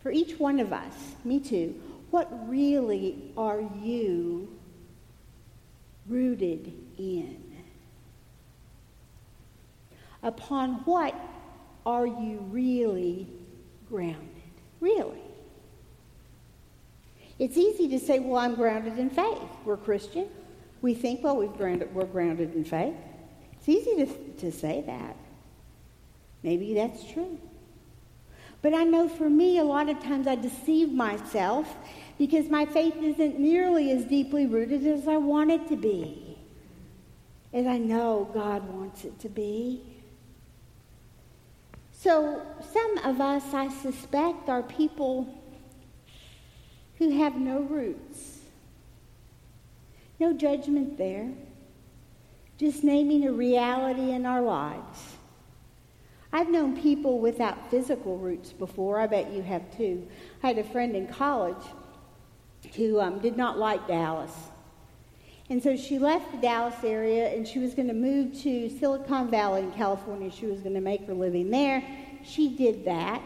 for 0.00 0.10
each 0.10 0.38
one 0.38 0.60
of 0.60 0.72
us, 0.72 0.94
me 1.24 1.40
too, 1.40 1.80
what 2.10 2.28
really 2.48 3.32
are 3.36 3.60
you 3.60 4.48
rooted 6.06 6.72
in? 6.98 7.45
Upon 10.26 10.80
what 10.86 11.14
are 11.86 12.04
you 12.04 12.44
really 12.50 13.28
grounded? 13.88 14.18
Really? 14.80 15.22
It's 17.38 17.56
easy 17.56 17.86
to 17.90 18.00
say, 18.00 18.18
well, 18.18 18.38
I'm 18.38 18.56
grounded 18.56 18.98
in 18.98 19.08
faith. 19.08 19.38
We're 19.64 19.76
Christian. 19.76 20.26
We 20.82 20.94
think, 20.94 21.22
well, 21.22 21.40
grounded, 21.46 21.94
we're 21.94 22.06
grounded 22.06 22.56
in 22.56 22.64
faith. 22.64 22.96
It's 23.52 23.68
easy 23.68 24.04
to, 24.04 24.06
to 24.40 24.50
say 24.50 24.82
that. 24.88 25.14
Maybe 26.42 26.74
that's 26.74 27.08
true. 27.12 27.38
But 28.62 28.74
I 28.74 28.82
know 28.82 29.08
for 29.08 29.30
me, 29.30 29.58
a 29.58 29.64
lot 29.64 29.88
of 29.88 30.02
times 30.02 30.26
I 30.26 30.34
deceive 30.34 30.90
myself 30.90 31.72
because 32.18 32.48
my 32.48 32.66
faith 32.66 32.96
isn't 32.96 33.38
nearly 33.38 33.92
as 33.92 34.04
deeply 34.04 34.46
rooted 34.46 34.84
as 34.88 35.06
I 35.06 35.18
want 35.18 35.52
it 35.52 35.68
to 35.68 35.76
be, 35.76 36.36
as 37.52 37.64
I 37.64 37.78
know 37.78 38.28
God 38.34 38.68
wants 38.68 39.04
it 39.04 39.20
to 39.20 39.28
be. 39.28 39.82
So, 42.06 42.40
some 42.72 42.98
of 42.98 43.20
us, 43.20 43.52
I 43.52 43.66
suspect, 43.66 44.48
are 44.48 44.62
people 44.62 45.26
who 46.98 47.10
have 47.18 47.34
no 47.34 47.62
roots. 47.62 48.42
No 50.20 50.32
judgment 50.32 50.98
there. 50.98 51.32
Just 52.58 52.84
naming 52.84 53.26
a 53.26 53.32
reality 53.32 54.12
in 54.12 54.24
our 54.24 54.40
lives. 54.40 55.16
I've 56.32 56.48
known 56.48 56.80
people 56.80 57.18
without 57.18 57.72
physical 57.72 58.18
roots 58.18 58.52
before. 58.52 59.00
I 59.00 59.08
bet 59.08 59.32
you 59.32 59.42
have 59.42 59.76
too. 59.76 60.06
I 60.44 60.46
had 60.46 60.58
a 60.58 60.64
friend 60.70 60.94
in 60.94 61.08
college 61.08 61.64
who 62.76 63.00
um, 63.00 63.18
did 63.18 63.36
not 63.36 63.58
like 63.58 63.88
Dallas. 63.88 64.30
And 65.48 65.62
so 65.62 65.76
she 65.76 65.98
left 65.98 66.32
the 66.32 66.38
Dallas 66.38 66.82
area 66.82 67.28
and 67.28 67.46
she 67.46 67.60
was 67.60 67.74
going 67.74 67.88
to 67.88 67.94
move 67.94 68.36
to 68.42 68.68
Silicon 68.68 69.30
Valley 69.30 69.62
in 69.62 69.70
California. 69.72 70.30
She 70.30 70.46
was 70.46 70.60
going 70.60 70.74
to 70.74 70.80
make 70.80 71.06
her 71.06 71.14
living 71.14 71.50
there. 71.50 71.84
She 72.24 72.56
did 72.56 72.84
that. 72.84 73.22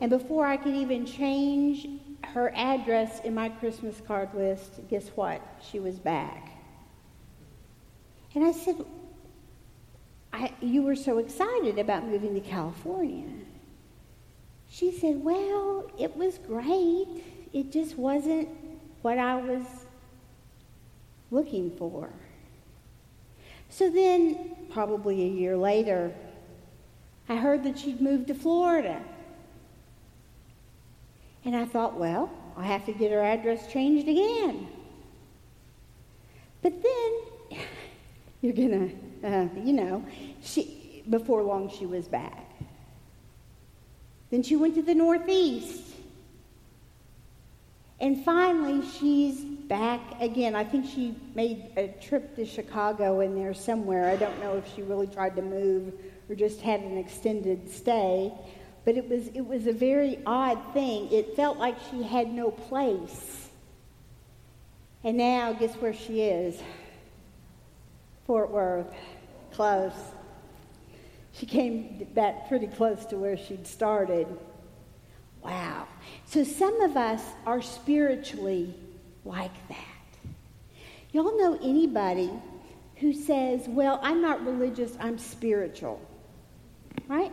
And 0.00 0.10
before 0.10 0.46
I 0.46 0.56
could 0.56 0.74
even 0.74 1.06
change 1.06 1.86
her 2.24 2.52
address 2.56 3.20
in 3.20 3.34
my 3.34 3.48
Christmas 3.48 4.00
card 4.04 4.34
list, 4.34 4.80
guess 4.90 5.08
what? 5.14 5.40
She 5.70 5.78
was 5.78 5.98
back. 5.98 6.50
And 8.34 8.44
I 8.44 8.50
said, 8.50 8.84
I, 10.32 10.52
You 10.60 10.82
were 10.82 10.96
so 10.96 11.18
excited 11.18 11.78
about 11.78 12.04
moving 12.04 12.34
to 12.34 12.40
California. 12.40 13.30
She 14.68 14.90
said, 14.90 15.22
Well, 15.22 15.88
it 15.96 16.16
was 16.16 16.38
great. 16.38 17.06
It 17.52 17.70
just 17.70 17.96
wasn't 17.96 18.48
what 19.02 19.18
I 19.18 19.36
was 19.36 19.83
looking 21.34 21.70
for. 21.76 22.08
So 23.68 23.90
then, 23.90 24.56
probably 24.70 25.22
a 25.22 25.28
year 25.28 25.56
later, 25.56 26.14
I 27.28 27.36
heard 27.36 27.64
that 27.64 27.78
she'd 27.78 28.00
moved 28.00 28.28
to 28.28 28.34
Florida. 28.34 29.02
And 31.44 31.56
I 31.56 31.64
thought, 31.64 31.98
well, 31.98 32.30
I'll 32.56 32.62
have 32.62 32.86
to 32.86 32.92
get 32.92 33.10
her 33.10 33.20
address 33.20 33.70
changed 33.70 34.08
again. 34.08 34.68
But 36.62 36.74
then, 36.82 37.60
you're 38.40 38.52
to, 38.52 39.26
uh, 39.26 39.48
you 39.62 39.72
know, 39.72 40.04
she, 40.42 41.02
before 41.10 41.42
long 41.42 41.68
she 41.68 41.84
was 41.84 42.06
back. 42.06 42.48
Then 44.30 44.42
she 44.42 44.56
went 44.56 44.74
to 44.76 44.82
the 44.82 44.94
Northeast. 44.94 45.93
And 48.00 48.24
finally, 48.24 48.86
she's 48.98 49.40
back 49.40 50.20
again. 50.20 50.54
I 50.54 50.64
think 50.64 50.86
she 50.86 51.14
made 51.34 51.70
a 51.76 51.88
trip 51.88 52.34
to 52.36 52.44
Chicago 52.44 53.20
in 53.20 53.34
there 53.34 53.54
somewhere. 53.54 54.10
I 54.10 54.16
don't 54.16 54.38
know 54.40 54.56
if 54.56 54.74
she 54.74 54.82
really 54.82 55.06
tried 55.06 55.36
to 55.36 55.42
move 55.42 55.94
or 56.28 56.34
just 56.34 56.60
had 56.60 56.80
an 56.80 56.98
extended 56.98 57.70
stay. 57.70 58.32
But 58.84 58.96
it 58.96 59.08
was, 59.08 59.28
it 59.28 59.40
was 59.40 59.66
a 59.66 59.72
very 59.72 60.18
odd 60.26 60.60
thing. 60.74 61.10
It 61.10 61.36
felt 61.36 61.56
like 61.56 61.76
she 61.90 62.02
had 62.02 62.32
no 62.32 62.50
place. 62.50 63.48
And 65.02 65.16
now, 65.16 65.52
guess 65.52 65.74
where 65.76 65.94
she 65.94 66.22
is? 66.22 66.60
Fort 68.26 68.50
Worth. 68.50 68.92
Close. 69.52 69.92
She 71.32 71.46
came 71.46 72.06
back 72.14 72.48
pretty 72.48 72.66
close 72.66 73.06
to 73.06 73.16
where 73.16 73.36
she'd 73.36 73.66
started. 73.66 74.26
Wow. 75.44 75.86
So 76.24 76.42
some 76.42 76.80
of 76.80 76.96
us 76.96 77.22
are 77.46 77.60
spiritually 77.60 78.74
like 79.24 79.68
that. 79.68 79.78
Y'all 81.12 81.36
know 81.38 81.58
anybody 81.62 82.30
who 82.96 83.12
says, 83.12 83.68
Well, 83.68 84.00
I'm 84.02 84.22
not 84.22 84.44
religious, 84.44 84.96
I'm 84.98 85.18
spiritual? 85.18 86.00
Right? 87.06 87.32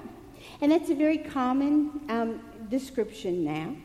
And 0.59 0.71
that's 0.71 0.89
a 0.89 0.95
very 0.95 1.19
common 1.19 2.01
um, 2.09 2.41
description 2.69 3.45
now. 3.45 3.75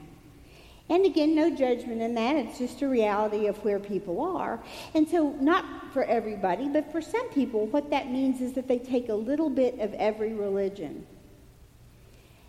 And 0.89 1.05
again, 1.05 1.35
no 1.35 1.55
judgment 1.55 2.01
in 2.01 2.15
that. 2.15 2.37
It's 2.37 2.59
just 2.59 2.83
a 2.83 2.89
reality 2.89 3.47
of 3.47 3.57
where 3.65 3.79
people 3.79 4.21
are. 4.21 4.63
And 4.95 5.09
so, 5.09 5.31
not 5.41 5.93
for 5.93 6.05
everybody, 6.05 6.69
but 6.69 6.93
for 6.93 7.01
some 7.01 7.29
people, 7.31 7.67
what 7.67 7.91
that 7.91 8.11
means 8.11 8.41
is 8.41 8.53
that 8.55 8.69
they 8.69 8.79
take 8.79 9.09
a 9.09 9.15
little 9.15 9.51
bit 9.51 9.79
of 9.81 9.93
every 9.95 10.33
religion 10.33 11.07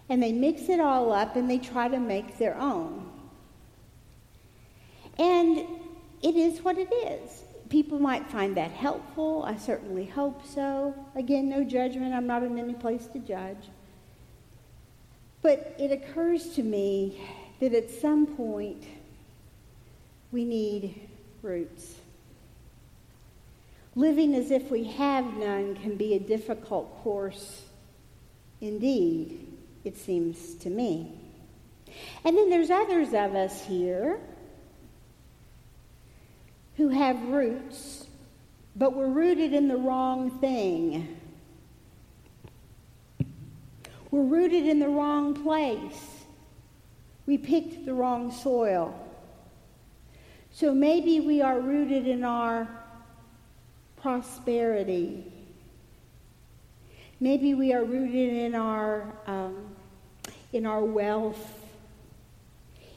and 0.09 0.21
they 0.21 0.31
mix 0.31 0.69
it 0.69 0.79
all 0.79 1.11
up 1.11 1.35
and 1.35 1.49
they 1.49 1.57
try 1.57 1.87
to 1.87 1.99
make 1.99 2.37
their 2.37 2.57
own. 2.57 3.11
And 5.17 5.59
it 6.21 6.35
is 6.35 6.63
what 6.63 6.77
it 6.77 6.93
is. 6.93 7.43
People 7.69 7.99
might 7.99 8.29
find 8.29 8.55
that 8.55 8.71
helpful. 8.71 9.43
I 9.43 9.57
certainly 9.57 10.05
hope 10.05 10.45
so. 10.45 10.95
Again, 11.15 11.49
no 11.49 11.63
judgment. 11.63 12.13
I'm 12.13 12.27
not 12.27 12.43
in 12.43 12.57
any 12.57 12.73
place 12.73 13.07
to 13.07 13.19
judge. 13.19 13.69
But 15.41 15.75
it 15.77 15.91
occurs 15.91 16.49
to 16.55 16.63
me 16.63 17.21
that 17.59 17.73
at 17.73 17.89
some 17.89 18.27
point 18.27 18.83
we 20.31 20.45
need 20.45 21.09
roots. 21.41 21.95
Living 23.95 24.35
as 24.35 24.51
if 24.51 24.69
we 24.69 24.83
have 24.83 25.25
none 25.37 25.75
can 25.75 25.95
be 25.95 26.13
a 26.13 26.19
difficult 26.19 27.03
course 27.03 27.63
indeed, 28.61 29.46
it 29.83 29.97
seems 29.97 30.55
to 30.55 30.69
me. 30.69 31.11
And 32.23 32.37
then 32.37 32.49
there's 32.49 32.69
others 32.69 33.09
of 33.09 33.35
us 33.35 33.65
here 33.65 34.19
who 36.75 36.89
have 36.89 37.21
roots, 37.29 38.05
but 38.75 38.95
we're 38.95 39.07
rooted 39.07 39.53
in 39.53 39.67
the 39.67 39.77
wrong 39.77 40.39
thing. 40.39 41.17
We're 44.11 44.23
rooted 44.23 44.65
in 44.65 44.79
the 44.79 44.87
wrong 44.87 45.33
place. 45.33 46.25
We 47.25 47.37
picked 47.37 47.85
the 47.85 47.93
wrong 47.93 48.31
soil. 48.31 49.03
So 50.51 50.73
maybe 50.73 51.19
we 51.19 51.41
are 51.41 51.59
rooted 51.59 52.07
in 52.07 52.23
our 52.23 52.67
prosperity. 53.97 55.31
Maybe 57.19 57.53
we 57.53 57.73
are 57.73 57.83
rooted 57.83 58.33
in 58.33 58.55
our, 58.55 59.13
um, 59.25 59.75
in 60.53 60.65
our 60.65 60.83
wealth, 60.83 61.53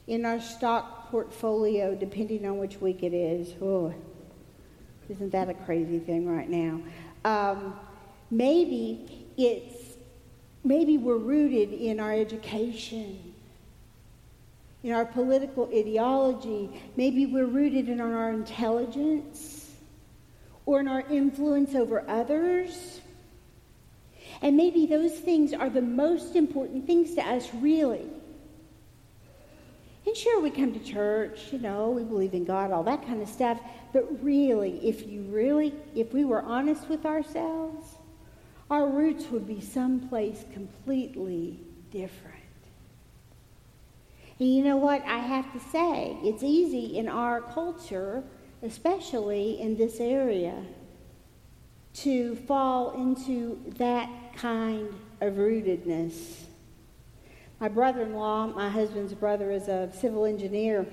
in 0.06 0.24
our 0.24 0.40
stock 0.40 1.10
portfolio, 1.10 1.94
depending 1.94 2.46
on 2.46 2.58
which 2.58 2.80
week 2.80 3.02
it 3.02 3.14
is. 3.14 3.54
Oh, 3.62 3.94
isn't 5.08 5.32
that 5.32 5.48
a 5.48 5.54
crazy 5.54 5.98
thing 5.98 6.28
right 6.28 6.48
now? 6.48 6.80
Um, 7.24 7.78
maybe 8.30 9.26
it's 9.36 9.90
Maybe 10.62 10.98
we're 10.98 11.16
rooted 11.16 11.72
in 11.72 12.00
our 12.00 12.12
education, 12.12 13.32
in 14.82 14.92
our 14.92 15.06
political 15.06 15.70
ideology. 15.74 16.70
Maybe 16.96 17.24
we're 17.24 17.46
rooted 17.46 17.88
in 17.88 18.00
our 18.00 18.30
intelligence 18.30 19.70
or 20.66 20.80
in 20.80 20.88
our 20.88 21.00
influence 21.10 21.74
over 21.74 22.04
others. 22.08 22.99
And 24.42 24.56
maybe 24.56 24.86
those 24.86 25.12
things 25.12 25.52
are 25.52 25.68
the 25.68 25.82
most 25.82 26.34
important 26.34 26.86
things 26.86 27.14
to 27.14 27.22
us, 27.22 27.48
really. 27.54 28.06
And 30.06 30.16
sure, 30.16 30.40
we 30.40 30.50
come 30.50 30.72
to 30.72 30.80
church, 30.80 31.52
you 31.52 31.58
know, 31.58 31.90
we 31.90 32.04
believe 32.04 32.32
in 32.32 32.44
God, 32.44 32.72
all 32.72 32.82
that 32.84 33.06
kind 33.06 33.20
of 33.20 33.28
stuff. 33.28 33.60
But 33.92 34.24
really, 34.24 34.80
if 34.86 35.06
you 35.06 35.22
really, 35.22 35.74
if 35.94 36.12
we 36.14 36.24
were 36.24 36.42
honest 36.42 36.88
with 36.88 37.04
ourselves, 37.04 37.96
our 38.70 38.86
roots 38.86 39.26
would 39.30 39.46
be 39.46 39.60
someplace 39.60 40.44
completely 40.52 41.60
different. 41.90 42.36
And 44.38 44.48
you 44.48 44.64
know 44.64 44.78
what? 44.78 45.04
I 45.04 45.18
have 45.18 45.52
to 45.52 45.60
say, 45.70 46.16
it's 46.22 46.42
easy 46.42 46.96
in 46.96 47.08
our 47.08 47.42
culture, 47.42 48.22
especially 48.62 49.60
in 49.60 49.76
this 49.76 50.00
area, 50.00 50.54
to 51.92 52.36
fall 52.36 52.92
into 52.92 53.60
that 53.76 54.08
kind 54.36 54.88
of 55.20 55.34
rootedness. 55.34 56.44
My 57.60 57.68
brother 57.68 58.02
in 58.02 58.14
law, 58.14 58.46
my 58.46 58.68
husband's 58.68 59.12
brother, 59.12 59.50
is 59.50 59.68
a 59.68 59.92
civil 59.92 60.24
engineer 60.24 60.86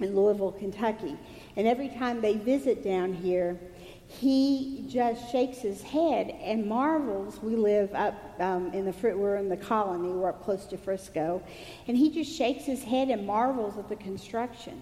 in 0.00 0.16
Louisville, 0.16 0.52
Kentucky. 0.52 1.16
And 1.56 1.66
every 1.66 1.88
time 1.88 2.20
they 2.20 2.36
visit 2.36 2.82
down 2.82 3.12
here, 3.12 3.58
he 4.06 4.86
just 4.88 5.30
shakes 5.30 5.58
his 5.58 5.82
head 5.82 6.30
and 6.42 6.66
marvels. 6.66 7.42
We 7.42 7.56
live 7.56 7.92
up 7.94 8.14
um, 8.40 8.72
in 8.72 8.86
the 8.86 9.14
we're 9.14 9.36
in 9.36 9.50
the 9.50 9.56
colony, 9.56 10.08
we're 10.08 10.30
up 10.30 10.42
close 10.42 10.64
to 10.66 10.78
Frisco, 10.78 11.42
and 11.86 11.96
he 11.96 12.10
just 12.10 12.34
shakes 12.34 12.64
his 12.64 12.82
head 12.82 13.08
and 13.10 13.26
marvels 13.26 13.76
at 13.76 13.88
the 13.90 13.96
construction. 13.96 14.80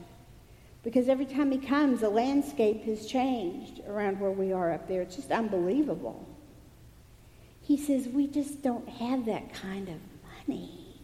Because 0.87 1.09
every 1.09 1.27
time 1.27 1.51
he 1.51 1.59
comes, 1.59 1.99
the 1.99 2.09
landscape 2.09 2.85
has 2.85 3.07
changed 3.07 3.81
around 3.89 4.21
where 4.21 4.31
we 4.31 4.53
are 4.53 4.73
up 4.73 4.87
there. 4.87 5.03
It's 5.03 5.17
just 5.17 5.33
unbelievable. 5.33 6.25
He 7.61 7.77
says, 7.77 8.07
We 8.07 8.29
just 8.29 8.63
don't 8.63 8.89
have 8.89 9.27
that 9.27 9.53
kind 9.53 9.89
of 9.89 9.97
money. 10.47 11.01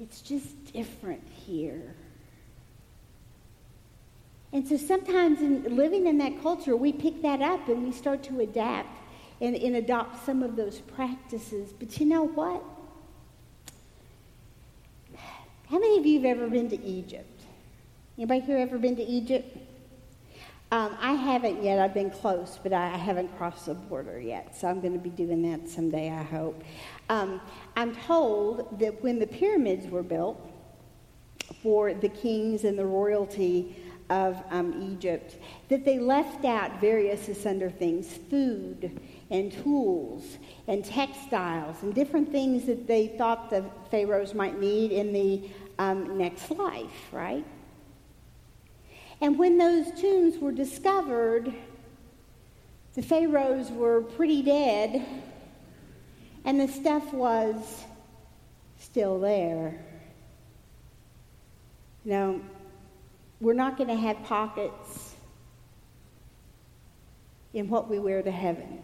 It's 0.00 0.22
just 0.22 0.72
different 0.72 1.22
here. 1.46 1.94
And 4.52 4.66
so 4.66 4.76
sometimes 4.76 5.40
in 5.40 5.76
living 5.76 6.08
in 6.08 6.18
that 6.18 6.42
culture, 6.42 6.74
we 6.74 6.92
pick 6.92 7.22
that 7.22 7.40
up 7.40 7.68
and 7.68 7.84
we 7.84 7.92
start 7.92 8.24
to 8.24 8.40
adapt 8.40 8.98
and, 9.40 9.54
and 9.54 9.76
adopt 9.76 10.26
some 10.26 10.42
of 10.42 10.56
those 10.56 10.80
practices. 10.80 11.72
But 11.72 12.00
you 12.00 12.06
know 12.06 12.24
what? 12.24 12.60
How 15.68 15.78
many 15.78 15.96
of 15.96 16.06
you 16.06 16.18
have 16.18 16.38
ever 16.38 16.48
been 16.48 16.68
to 16.70 16.84
Egypt? 16.84 17.39
Anybody 18.20 18.40
here 18.40 18.58
ever 18.58 18.76
been 18.76 18.96
to 18.96 19.02
Egypt? 19.02 19.56
Um, 20.70 20.94
I 21.00 21.14
haven't 21.14 21.64
yet. 21.64 21.78
I've 21.78 21.94
been 21.94 22.10
close, 22.10 22.58
but 22.62 22.70
I, 22.70 22.92
I, 22.92 22.98
haven't 22.98 23.34
crossed 23.38 23.64
the 23.64 23.72
border 23.72 24.20
yet. 24.20 24.54
So 24.54 24.68
I'm 24.68 24.82
going 24.82 24.92
to 24.92 24.98
be 24.98 25.08
doing 25.08 25.40
that 25.50 25.70
someday, 25.70 26.10
I 26.10 26.22
hope. 26.22 26.62
Um, 27.08 27.40
I'm 27.76 27.96
told 27.96 28.78
that 28.78 29.02
when 29.02 29.18
the 29.18 29.26
pyramids 29.26 29.86
were 29.86 30.02
built 30.02 30.38
for 31.62 31.94
the 31.94 32.10
kings 32.10 32.64
and 32.64 32.78
the 32.78 32.84
royalty 32.84 33.74
of 34.10 34.36
um, 34.50 34.92
Egypt, 34.92 35.36
that 35.70 35.86
they 35.86 35.98
left 35.98 36.44
out 36.44 36.78
various 36.78 37.26
asunder 37.26 37.70
things 37.70 38.18
food 38.28 39.00
and 39.30 39.50
tools 39.50 40.36
and 40.68 40.84
textiles 40.84 41.76
and 41.80 41.94
different 41.94 42.30
things 42.30 42.66
that 42.66 42.86
they 42.86 43.06
thought 43.06 43.48
the 43.48 43.64
pharaohs 43.90 44.34
might 44.34 44.60
need 44.60 44.92
in 44.92 45.10
the 45.10 45.48
um, 45.78 46.18
next 46.18 46.50
life, 46.50 47.08
right? 47.12 47.46
And 49.20 49.38
when 49.38 49.58
those 49.58 49.90
tombs 50.00 50.38
were 50.38 50.52
discovered, 50.52 51.52
the 52.94 53.02
pharaohs 53.02 53.70
were 53.70 54.02
pretty 54.02 54.42
dead, 54.42 55.06
and 56.44 56.58
the 56.58 56.68
stuff 56.68 57.12
was 57.12 57.84
still 58.78 59.20
there. 59.20 59.78
Now, 62.04 62.40
we're 63.40 63.52
not 63.52 63.76
going 63.76 63.88
to 63.88 63.96
have 63.96 64.22
pockets 64.24 65.14
in 67.52 67.68
what 67.68 67.90
we 67.90 67.98
wear 67.98 68.22
to 68.22 68.30
heaven. 68.30 68.82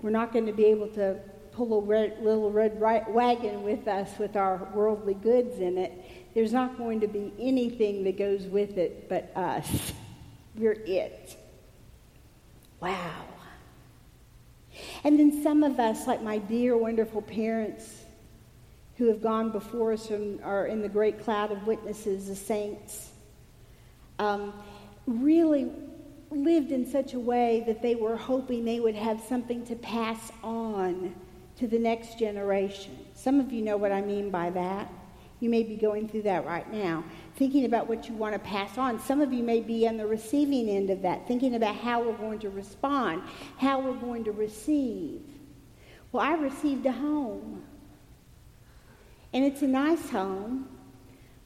We're 0.00 0.10
not 0.10 0.32
going 0.32 0.46
to 0.46 0.52
be 0.52 0.66
able 0.66 0.88
to 0.88 1.18
pull 1.52 1.78
a 1.78 1.80
red, 1.82 2.22
little 2.22 2.50
red 2.50 2.80
wagon 2.80 3.62
with 3.64 3.88
us 3.88 4.18
with 4.18 4.36
our 4.36 4.68
worldly 4.72 5.14
goods 5.14 5.58
in 5.58 5.76
it 5.76 5.92
there's 6.34 6.52
not 6.52 6.78
going 6.78 7.00
to 7.00 7.08
be 7.08 7.32
anything 7.38 8.04
that 8.04 8.16
goes 8.16 8.44
with 8.44 8.78
it 8.78 9.08
but 9.08 9.32
us. 9.36 9.92
We're 10.56 10.72
it. 10.72 11.36
Wow. 12.80 13.24
And 15.04 15.18
then 15.18 15.42
some 15.42 15.62
of 15.62 15.78
us, 15.78 16.06
like 16.06 16.22
my 16.22 16.38
dear, 16.38 16.76
wonderful 16.76 17.22
parents 17.22 18.04
who 18.96 19.08
have 19.08 19.22
gone 19.22 19.50
before 19.50 19.92
us 19.92 20.10
and 20.10 20.42
are 20.42 20.66
in 20.66 20.82
the 20.82 20.88
great 20.88 21.24
cloud 21.24 21.50
of 21.52 21.66
witnesses, 21.66 22.26
the 22.26 22.36
saints, 22.36 23.10
um, 24.18 24.52
really 25.06 25.70
lived 26.30 26.70
in 26.70 26.86
such 26.86 27.14
a 27.14 27.18
way 27.18 27.64
that 27.66 27.82
they 27.82 27.94
were 27.94 28.16
hoping 28.16 28.64
they 28.64 28.80
would 28.80 28.94
have 28.94 29.20
something 29.28 29.64
to 29.66 29.74
pass 29.76 30.30
on 30.42 31.14
to 31.56 31.66
the 31.66 31.78
next 31.78 32.18
generation. 32.18 32.96
Some 33.14 33.40
of 33.40 33.52
you 33.52 33.62
know 33.62 33.76
what 33.76 33.92
I 33.92 34.00
mean 34.00 34.30
by 34.30 34.50
that. 34.50 34.92
You 35.40 35.48
may 35.48 35.62
be 35.62 35.76
going 35.76 36.06
through 36.06 36.22
that 36.22 36.46
right 36.46 36.70
now, 36.70 37.02
thinking 37.36 37.64
about 37.64 37.88
what 37.88 38.08
you 38.08 38.14
want 38.14 38.34
to 38.34 38.38
pass 38.38 38.76
on. 38.76 39.00
Some 39.00 39.20
of 39.20 39.32
you 39.32 39.42
may 39.42 39.60
be 39.60 39.88
on 39.88 39.96
the 39.96 40.06
receiving 40.06 40.68
end 40.68 40.90
of 40.90 41.02
that, 41.02 41.26
thinking 41.26 41.54
about 41.54 41.74
how 41.76 42.02
we're 42.02 42.16
going 42.16 42.38
to 42.40 42.50
respond, 42.50 43.22
how 43.56 43.80
we're 43.80 43.96
going 43.96 44.24
to 44.24 44.32
receive. 44.32 45.22
Well, 46.12 46.22
I 46.22 46.34
received 46.34 46.84
a 46.86 46.92
home. 46.92 47.64
And 49.32 49.44
it's 49.44 49.62
a 49.62 49.66
nice 49.66 50.10
home, 50.10 50.68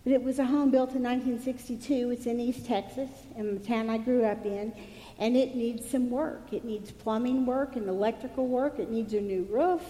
but 0.05 0.13
it 0.13 0.23
was 0.23 0.39
a 0.39 0.45
home 0.45 0.71
built 0.71 0.95
in 0.95 1.03
1962. 1.03 2.11
It's 2.11 2.27
in 2.27 2.41
East 2.41 2.67
Texas, 2.67 3.11
in 3.37 3.55
the 3.55 3.61
town 3.61 3.91
I 3.91 3.99
grew 3.99 4.25
up 4.25 4.45
in 4.45 4.73
and 5.19 5.37
it 5.37 5.55
needs 5.55 5.89
some 5.89 6.11
work. 6.11 6.53
It 6.53 6.65
needs 6.65 6.91
plumbing 6.91 7.47
work 7.47 7.77
and 7.77 7.89
electrical 7.89 8.47
work. 8.47 8.79
It 8.79 8.91
needs 8.91 9.15
a 9.15 9.21
new 9.21 9.45
roof. 9.45 9.83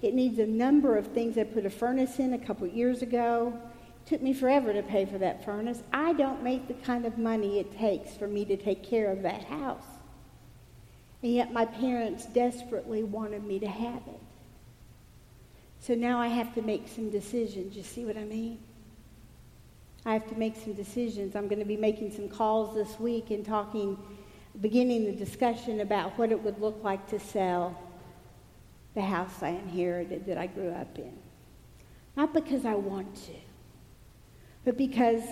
It 0.00 0.14
needs 0.14 0.38
a 0.38 0.46
number 0.46 0.96
of 0.96 1.08
things. 1.08 1.36
I 1.36 1.44
put 1.44 1.66
a 1.66 1.70
furnace 1.70 2.18
in 2.18 2.32
a 2.32 2.38
couple 2.38 2.66
years 2.66 3.02
ago. 3.02 3.52
It 4.06 4.08
took 4.08 4.22
me 4.22 4.32
forever 4.32 4.72
to 4.72 4.82
pay 4.82 5.04
for 5.04 5.18
that 5.18 5.44
furnace. 5.44 5.82
I 5.92 6.14
don't 6.14 6.42
make 6.42 6.66
the 6.66 6.74
kind 6.74 7.04
of 7.04 7.18
money 7.18 7.58
it 7.58 7.76
takes 7.76 8.14
for 8.14 8.26
me 8.26 8.44
to 8.46 8.56
take 8.56 8.82
care 8.82 9.12
of 9.12 9.22
that 9.22 9.44
house. 9.44 9.84
And 11.22 11.32
yet 11.32 11.52
my 11.52 11.66
parents 11.66 12.24
desperately 12.26 13.02
wanted 13.02 13.44
me 13.44 13.58
to 13.58 13.68
have 13.68 14.02
it. 14.06 14.20
So 15.80 15.94
now 15.94 16.18
I 16.18 16.28
have 16.28 16.54
to 16.54 16.62
make 16.62 16.88
some 16.88 17.10
decisions. 17.10 17.76
You 17.76 17.82
see 17.82 18.06
what 18.06 18.16
I 18.16 18.24
mean? 18.24 18.58
I 20.06 20.14
have 20.14 20.26
to 20.28 20.34
make 20.34 20.56
some 20.56 20.72
decisions. 20.72 21.36
I'm 21.36 21.48
going 21.48 21.58
to 21.58 21.66
be 21.66 21.76
making 21.76 22.12
some 22.12 22.28
calls 22.28 22.74
this 22.74 22.98
week 22.98 23.30
and 23.30 23.44
talking 23.44 23.98
beginning 24.60 25.06
the 25.06 25.12
discussion 25.12 25.80
about 25.80 26.18
what 26.18 26.30
it 26.30 26.42
would 26.42 26.60
look 26.60 26.82
like 26.82 27.08
to 27.08 27.18
sell 27.18 27.80
the 28.94 29.00
house 29.00 29.42
I 29.42 29.50
inherited 29.50 30.26
that 30.26 30.36
I 30.36 30.46
grew 30.46 30.70
up 30.70 30.98
in. 30.98 31.16
Not 32.16 32.34
because 32.34 32.64
I 32.64 32.74
want 32.74 33.14
to, 33.26 33.34
but 34.64 34.76
because 34.76 35.22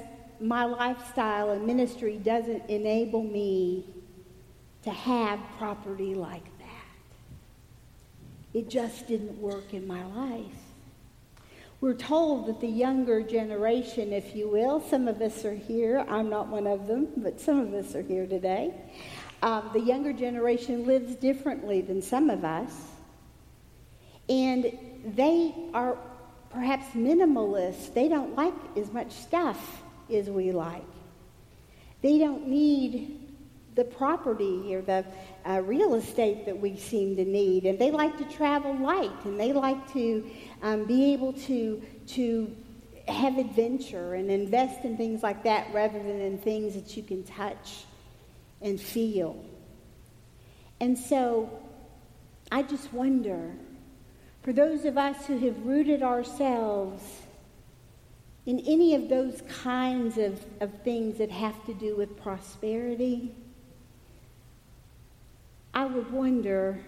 my 0.40 0.64
lifestyle 0.64 1.50
and 1.50 1.66
ministry 1.66 2.16
doesn't 2.16 2.70
enable 2.70 3.22
me 3.22 3.84
to 4.84 4.90
have 4.90 5.40
property 5.58 6.14
like 6.14 6.44
that. 6.58 6.68
It 8.54 8.70
just 8.70 9.08
didn't 9.08 9.38
work 9.40 9.74
in 9.74 9.86
my 9.86 10.04
life. 10.04 10.54
We're 11.80 11.94
told 11.94 12.46
that 12.46 12.60
the 12.60 12.68
younger 12.68 13.22
generation, 13.22 14.12
if 14.12 14.34
you 14.34 14.48
will, 14.48 14.80
some 14.80 15.06
of 15.06 15.20
us 15.20 15.44
are 15.44 15.54
here, 15.54 16.04
I'm 16.08 16.28
not 16.28 16.48
one 16.48 16.66
of 16.66 16.88
them, 16.88 17.08
but 17.16 17.40
some 17.40 17.60
of 17.60 17.72
us 17.72 17.94
are 17.94 18.02
here 18.02 18.26
today. 18.26 18.74
Um, 19.42 19.70
the 19.72 19.80
younger 19.80 20.12
generation 20.12 20.86
lives 20.86 21.14
differently 21.14 21.80
than 21.80 22.02
some 22.02 22.28
of 22.28 22.44
us. 22.44 22.72
And 24.28 24.76
they 25.04 25.54
are 25.72 25.96
perhaps 26.50 26.86
minimalists. 26.94 27.94
They 27.94 28.08
don't 28.08 28.34
like 28.34 28.54
as 28.76 28.92
much 28.92 29.12
stuff 29.12 29.82
as 30.12 30.28
we 30.28 30.52
like. 30.52 30.84
They 32.02 32.18
don't 32.18 32.48
need 32.48 33.28
the 33.74 33.84
property 33.84 34.74
or 34.74 34.82
the 34.82 35.04
uh, 35.46 35.62
real 35.64 35.94
estate 35.94 36.46
that 36.46 36.58
we 36.58 36.76
seem 36.76 37.14
to 37.16 37.24
need. 37.24 37.64
And 37.64 37.78
they 37.78 37.92
like 37.92 38.18
to 38.18 38.24
travel 38.24 38.74
light 38.76 39.24
and 39.24 39.38
they 39.38 39.52
like 39.52 39.92
to 39.92 40.28
um, 40.62 40.84
be 40.84 41.12
able 41.12 41.32
to, 41.34 41.80
to 42.08 42.56
have 43.06 43.38
adventure 43.38 44.14
and 44.14 44.30
invest 44.30 44.84
in 44.84 44.96
things 44.96 45.22
like 45.22 45.44
that 45.44 45.72
rather 45.72 45.98
than 45.98 46.20
in 46.20 46.38
things 46.38 46.74
that 46.74 46.96
you 46.96 47.04
can 47.04 47.22
touch 47.22 47.84
and 48.60 48.80
feel. 48.80 49.44
And 50.80 50.98
so 50.98 51.50
I 52.50 52.62
just 52.62 52.92
wonder 52.92 53.52
for 54.42 54.52
those 54.52 54.84
of 54.84 54.96
us 54.96 55.26
who 55.26 55.38
have 55.38 55.66
rooted 55.66 56.02
ourselves 56.02 57.02
in 58.46 58.60
any 58.60 58.94
of 58.94 59.08
those 59.08 59.42
kinds 59.62 60.16
of, 60.16 60.42
of 60.60 60.72
things 60.82 61.18
that 61.18 61.30
have 61.30 61.66
to 61.66 61.74
do 61.74 61.94
with 61.96 62.16
prosperity, 62.16 63.34
I 65.74 65.84
would 65.84 66.10
wonder 66.10 66.80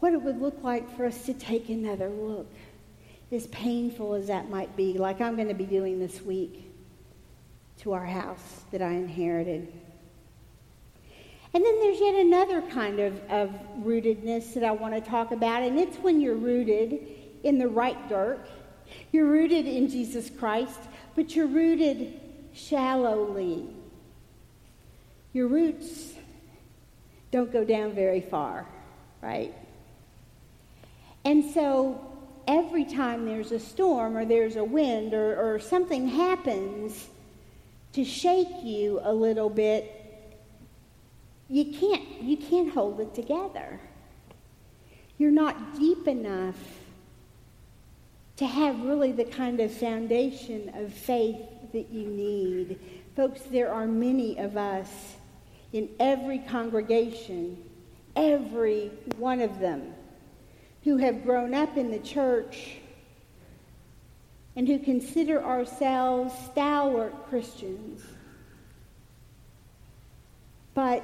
what 0.00 0.12
it 0.12 0.22
would 0.22 0.40
look 0.40 0.62
like 0.62 0.96
for 0.96 1.04
us 1.04 1.26
to 1.26 1.34
take 1.34 1.68
another 1.68 2.08
look. 2.08 2.50
as 3.32 3.46
painful 3.48 4.14
as 4.14 4.28
that 4.28 4.48
might 4.48 4.74
be, 4.76 4.94
like 4.94 5.20
I'm 5.20 5.34
going 5.36 5.48
to 5.48 5.54
be 5.54 5.66
doing 5.66 5.98
this 5.98 6.22
week 6.22 6.72
to 7.80 7.92
our 7.92 8.04
house 8.04 8.62
that 8.70 8.80
I 8.80 8.92
inherited. 8.92 9.72
And 11.56 11.64
then 11.64 11.80
there's 11.80 12.00
yet 12.00 12.16
another 12.16 12.60
kind 12.60 13.00
of, 13.00 13.18
of 13.30 13.50
rootedness 13.78 14.52
that 14.52 14.62
I 14.62 14.72
want 14.72 14.92
to 14.92 15.00
talk 15.00 15.32
about, 15.32 15.62
and 15.62 15.78
it's 15.78 15.96
when 15.96 16.20
you're 16.20 16.34
rooted 16.34 17.00
in 17.44 17.56
the 17.56 17.66
right 17.66 17.96
dirt. 18.10 18.46
You're 19.10 19.24
rooted 19.24 19.66
in 19.66 19.88
Jesus 19.88 20.28
Christ, 20.28 20.78
but 21.14 21.34
you're 21.34 21.46
rooted 21.46 22.20
shallowly. 22.52 23.70
Your 25.32 25.46
roots 25.46 26.12
don't 27.30 27.50
go 27.50 27.64
down 27.64 27.94
very 27.94 28.20
far, 28.20 28.66
right? 29.22 29.54
And 31.24 31.42
so 31.42 32.06
every 32.46 32.84
time 32.84 33.24
there's 33.24 33.52
a 33.52 33.60
storm 33.60 34.14
or 34.14 34.26
there's 34.26 34.56
a 34.56 34.64
wind 34.64 35.14
or, 35.14 35.54
or 35.54 35.58
something 35.58 36.06
happens 36.06 37.08
to 37.94 38.04
shake 38.04 38.62
you 38.62 39.00
a 39.02 39.14
little 39.14 39.48
bit, 39.48 40.02
you 41.48 41.72
can't, 41.72 42.22
you 42.22 42.36
can't 42.36 42.72
hold 42.72 43.00
it 43.00 43.14
together. 43.14 43.80
You're 45.18 45.30
not 45.30 45.78
deep 45.78 46.08
enough 46.08 46.56
to 48.36 48.46
have 48.46 48.82
really 48.82 49.12
the 49.12 49.24
kind 49.24 49.60
of 49.60 49.72
foundation 49.72 50.70
of 50.74 50.92
faith 50.92 51.40
that 51.72 51.90
you 51.90 52.06
need. 52.08 52.78
Folks, 53.14 53.40
there 53.42 53.72
are 53.72 53.86
many 53.86 54.38
of 54.38 54.56
us 54.56 54.90
in 55.72 55.88
every 55.98 56.38
congregation, 56.40 57.56
every 58.14 58.90
one 59.16 59.40
of 59.40 59.58
them, 59.58 59.94
who 60.84 60.98
have 60.98 61.24
grown 61.24 61.54
up 61.54 61.76
in 61.76 61.90
the 61.90 61.98
church 61.98 62.76
and 64.54 64.66
who 64.66 64.78
consider 64.78 65.42
ourselves 65.42 66.34
stalwart 66.50 67.28
Christians. 67.28 68.02
But 70.74 71.02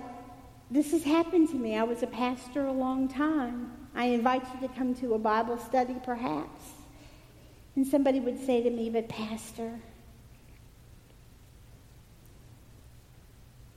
this 0.72 0.92
has 0.92 1.04
happened 1.04 1.50
to 1.50 1.56
me. 1.56 1.76
I 1.76 1.82
was 1.82 2.02
a 2.02 2.06
pastor 2.06 2.66
a 2.66 2.72
long 2.72 3.06
time. 3.06 3.70
I 3.94 4.06
invite 4.06 4.42
you 4.54 4.66
to 4.66 4.74
come 4.74 4.94
to 4.96 5.12
a 5.12 5.18
Bible 5.18 5.58
study, 5.58 5.96
perhaps. 6.02 6.64
And 7.76 7.86
somebody 7.86 8.20
would 8.20 8.44
say 8.46 8.62
to 8.62 8.70
me, 8.70 8.88
But, 8.88 9.06
Pastor, 9.06 9.78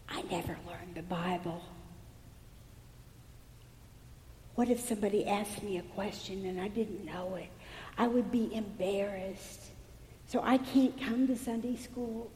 I 0.08 0.22
never 0.24 0.58
learned 0.66 0.96
the 0.96 1.04
Bible. 1.04 1.62
What 4.56 4.70
if 4.70 4.80
somebody 4.80 5.28
asked 5.28 5.64
me 5.64 5.78
a 5.78 5.82
question 5.82 6.46
and 6.46 6.62
I 6.62 6.70
didn't 6.70 7.04
know 7.04 7.36
it? 7.36 7.50
I 7.98 8.08
would 8.08 8.32
be 8.32 8.56
embarrassed. 8.56 9.64
So 10.28 10.40
I 10.42 10.60
can't 10.60 10.98
come 11.02 11.28
to 11.28 11.36
Sunday 11.38 11.76
school. 11.76 12.32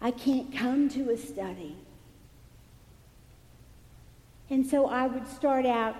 I 0.00 0.12
can't 0.12 0.54
come 0.54 0.88
to 0.90 1.10
a 1.10 1.16
study. 1.16 1.76
And 4.50 4.66
so 4.66 4.86
I 4.86 5.06
would 5.06 5.26
start 5.26 5.66
out 5.66 5.96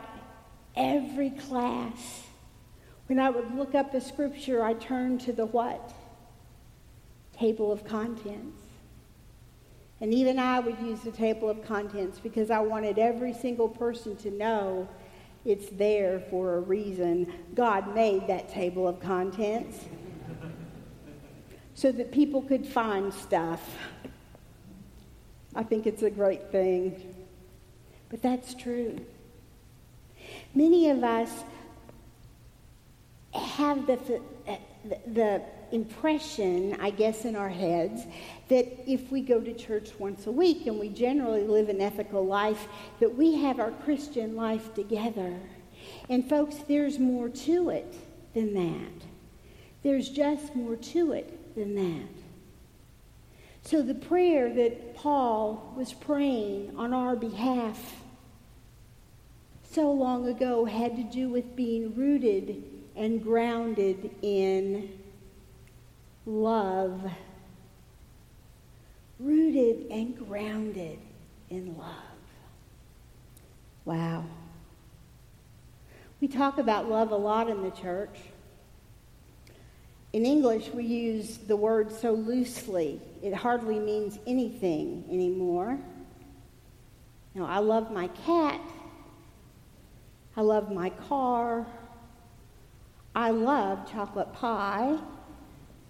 every 0.76 1.30
class. 1.30 2.24
When 3.06 3.18
I 3.18 3.30
would 3.30 3.54
look 3.54 3.74
up 3.74 3.94
a 3.94 4.00
scripture, 4.00 4.62
I 4.62 4.74
turned 4.74 5.20
to 5.22 5.32
the 5.32 5.46
what? 5.46 5.92
Table 7.38 7.72
of 7.72 7.84
contents. 7.84 8.60
And 10.00 10.12
even 10.12 10.38
I 10.38 10.60
would 10.60 10.78
use 10.80 11.00
the 11.00 11.12
table 11.12 11.48
of 11.48 11.64
contents 11.64 12.18
because 12.18 12.50
I 12.50 12.60
wanted 12.60 12.98
every 12.98 13.32
single 13.32 13.68
person 13.68 14.16
to 14.16 14.30
know 14.30 14.88
it's 15.44 15.68
there 15.70 16.20
for 16.30 16.56
a 16.56 16.60
reason. 16.60 17.32
God 17.54 17.94
made 17.94 18.26
that 18.26 18.48
table 18.48 18.88
of 18.88 19.00
contents 19.00 19.78
so 21.74 21.92
that 21.92 22.12
people 22.12 22.42
could 22.42 22.66
find 22.66 23.12
stuff. 23.12 23.76
I 25.54 25.62
think 25.62 25.86
it's 25.86 26.02
a 26.02 26.10
great 26.10 26.50
thing. 26.50 27.13
But 28.14 28.22
that's 28.22 28.54
true. 28.54 28.96
Many 30.54 30.88
of 30.88 31.02
us 31.02 31.42
have 33.32 33.88
the, 33.88 34.20
the, 35.04 35.42
impression, 35.72 36.76
I 36.78 36.90
guess, 36.90 37.24
in 37.24 37.34
our 37.34 37.48
heads 37.48 38.02
that 38.46 38.88
if 38.88 39.10
we 39.10 39.20
go 39.20 39.40
to 39.40 39.52
church 39.52 39.90
once 39.98 40.28
a 40.28 40.30
week 40.30 40.68
and 40.68 40.78
we 40.78 40.90
generally 40.90 41.42
live 41.42 41.68
an 41.68 41.80
ethical 41.80 42.24
life, 42.24 42.68
that 43.00 43.16
we 43.16 43.34
have 43.34 43.58
our 43.58 43.72
Christian 43.72 44.36
life 44.36 44.72
together. 44.74 45.34
And 46.08 46.28
folks, 46.28 46.58
there's 46.68 47.00
more 47.00 47.28
to 47.28 47.70
it 47.70 47.96
than 48.32 48.54
that. 48.54 49.06
There's 49.82 50.08
just 50.08 50.54
more 50.54 50.76
to 50.76 51.10
it 51.10 51.56
than 51.56 51.74
that. 51.74 52.08
So 53.62 53.82
the 53.82 53.96
prayer 53.96 54.54
that 54.54 54.94
Paul 54.94 55.74
was 55.76 55.92
praying 55.92 56.76
on 56.76 56.94
our 56.94 57.16
behalf 57.16 58.03
so 59.74 59.90
long 59.90 60.28
ago 60.28 60.64
had 60.64 60.96
to 60.96 61.02
do 61.02 61.28
with 61.28 61.56
being 61.56 61.94
rooted 61.96 62.62
and 62.94 63.22
grounded 63.22 64.10
in 64.22 64.88
love. 66.26 67.10
Rooted 69.18 69.86
and 69.90 70.16
grounded 70.16 70.98
in 71.50 71.76
love. 71.76 71.88
Wow. 73.84 74.24
We 76.20 76.28
talk 76.28 76.58
about 76.58 76.88
love 76.88 77.10
a 77.10 77.16
lot 77.16 77.50
in 77.50 77.62
the 77.62 77.70
church. 77.70 78.16
In 80.12 80.24
English, 80.24 80.68
we 80.68 80.84
use 80.84 81.38
the 81.38 81.56
word 81.56 81.90
so 81.90 82.12
loosely, 82.12 83.00
it 83.20 83.34
hardly 83.34 83.80
means 83.80 84.20
anything 84.24 85.04
anymore. 85.10 85.76
Now, 87.34 87.46
I 87.46 87.58
love 87.58 87.90
my 87.90 88.06
cat. 88.06 88.60
I 90.36 90.40
love 90.40 90.72
my 90.72 90.90
car. 90.90 91.66
I 93.14 93.30
love 93.30 93.90
chocolate 93.90 94.32
pie, 94.32 94.98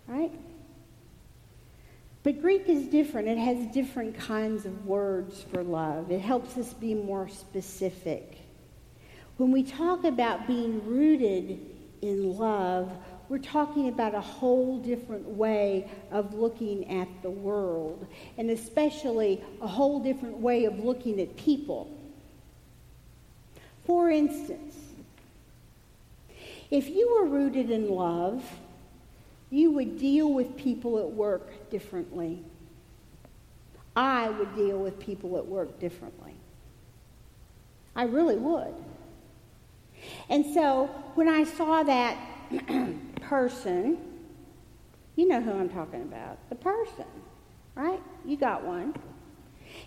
right? 0.06 0.32
But 2.22 2.40
Greek 2.40 2.68
is 2.68 2.86
different. 2.86 3.28
It 3.28 3.38
has 3.38 3.72
different 3.72 4.18
kinds 4.18 4.66
of 4.66 4.86
words 4.86 5.44
for 5.50 5.62
love. 5.62 6.10
It 6.10 6.20
helps 6.20 6.56
us 6.56 6.72
be 6.74 6.94
more 6.94 7.28
specific. 7.28 8.38
When 9.36 9.52
we 9.52 9.62
talk 9.62 10.04
about 10.04 10.46
being 10.46 10.86
rooted 10.86 11.58
in 12.02 12.36
love, 12.36 12.90
we're 13.28 13.38
talking 13.38 13.88
about 13.88 14.14
a 14.14 14.20
whole 14.20 14.78
different 14.78 15.26
way 15.26 15.90
of 16.10 16.34
looking 16.34 16.90
at 16.90 17.08
the 17.22 17.30
world, 17.30 18.06
and 18.36 18.50
especially 18.50 19.42
a 19.60 19.66
whole 19.66 20.00
different 20.00 20.38
way 20.38 20.66
of 20.66 20.78
looking 20.78 21.20
at 21.20 21.34
people. 21.36 21.90
For 23.84 24.10
instance, 24.10 24.74
if 26.70 26.88
you 26.88 27.14
were 27.14 27.26
rooted 27.26 27.70
in 27.70 27.88
love, 27.88 28.42
you 29.50 29.70
would 29.72 29.98
deal 29.98 30.32
with 30.32 30.56
people 30.56 30.98
at 30.98 31.10
work 31.10 31.70
differently. 31.70 32.42
I 33.94 34.28
would 34.28 34.56
deal 34.56 34.78
with 34.78 34.98
people 34.98 35.36
at 35.36 35.46
work 35.46 35.78
differently. 35.78 36.34
I 37.94 38.04
really 38.04 38.36
would. 38.36 38.74
And 40.28 40.44
so 40.52 40.86
when 41.14 41.28
I 41.28 41.44
saw 41.44 41.82
that 41.84 42.18
person, 43.20 43.98
you 45.16 45.28
know 45.28 45.40
who 45.40 45.52
I'm 45.52 45.68
talking 45.68 46.02
about 46.02 46.38
the 46.48 46.56
person, 46.56 47.06
right? 47.74 48.00
You 48.24 48.36
got 48.36 48.64
one. 48.64 48.94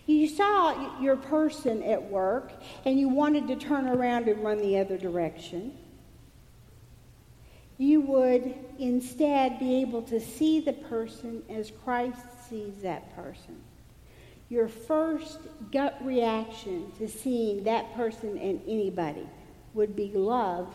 You 0.05 0.27
saw 0.27 0.99
your 0.99 1.15
person 1.15 1.83
at 1.83 2.09
work 2.09 2.51
and 2.85 2.99
you 2.99 3.09
wanted 3.09 3.47
to 3.47 3.55
turn 3.55 3.87
around 3.87 4.27
and 4.27 4.43
run 4.43 4.57
the 4.59 4.79
other 4.79 4.97
direction 4.97 5.77
you 7.77 8.01
would 8.01 8.55
instead 8.79 9.59
be 9.59 9.81
able 9.81 10.01
to 10.01 10.19
see 10.19 10.59
the 10.59 10.73
person 10.73 11.43
as 11.49 11.71
Christ 11.83 12.19
sees 12.49 12.73
that 12.81 13.15
person. 13.15 13.61
Your 14.49 14.67
first 14.67 15.39
gut 15.71 15.97
reaction 16.03 16.91
to 16.97 17.07
seeing 17.07 17.63
that 17.65 17.93
person 17.95 18.37
and 18.37 18.61
anybody 18.67 19.27
would 19.73 19.95
be 19.95 20.11
love, 20.13 20.73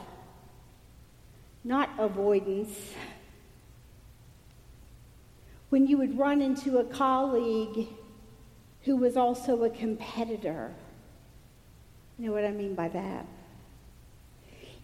not 1.65 1.91
avoidance. 1.99 2.93
When 5.71 5.87
you 5.87 5.99
would 5.99 6.19
run 6.19 6.43
into 6.43 6.79
a 6.79 6.85
colleague 6.85 7.89
who 8.85 8.97
was 8.97 9.17
also 9.17 9.65
a 9.65 9.71
competitor, 9.71 10.73
you 12.19 12.27
know 12.27 12.33
what 12.33 12.45
I 12.45 12.51
mean 12.51 12.75
by 12.75 12.89
that? 12.89 13.27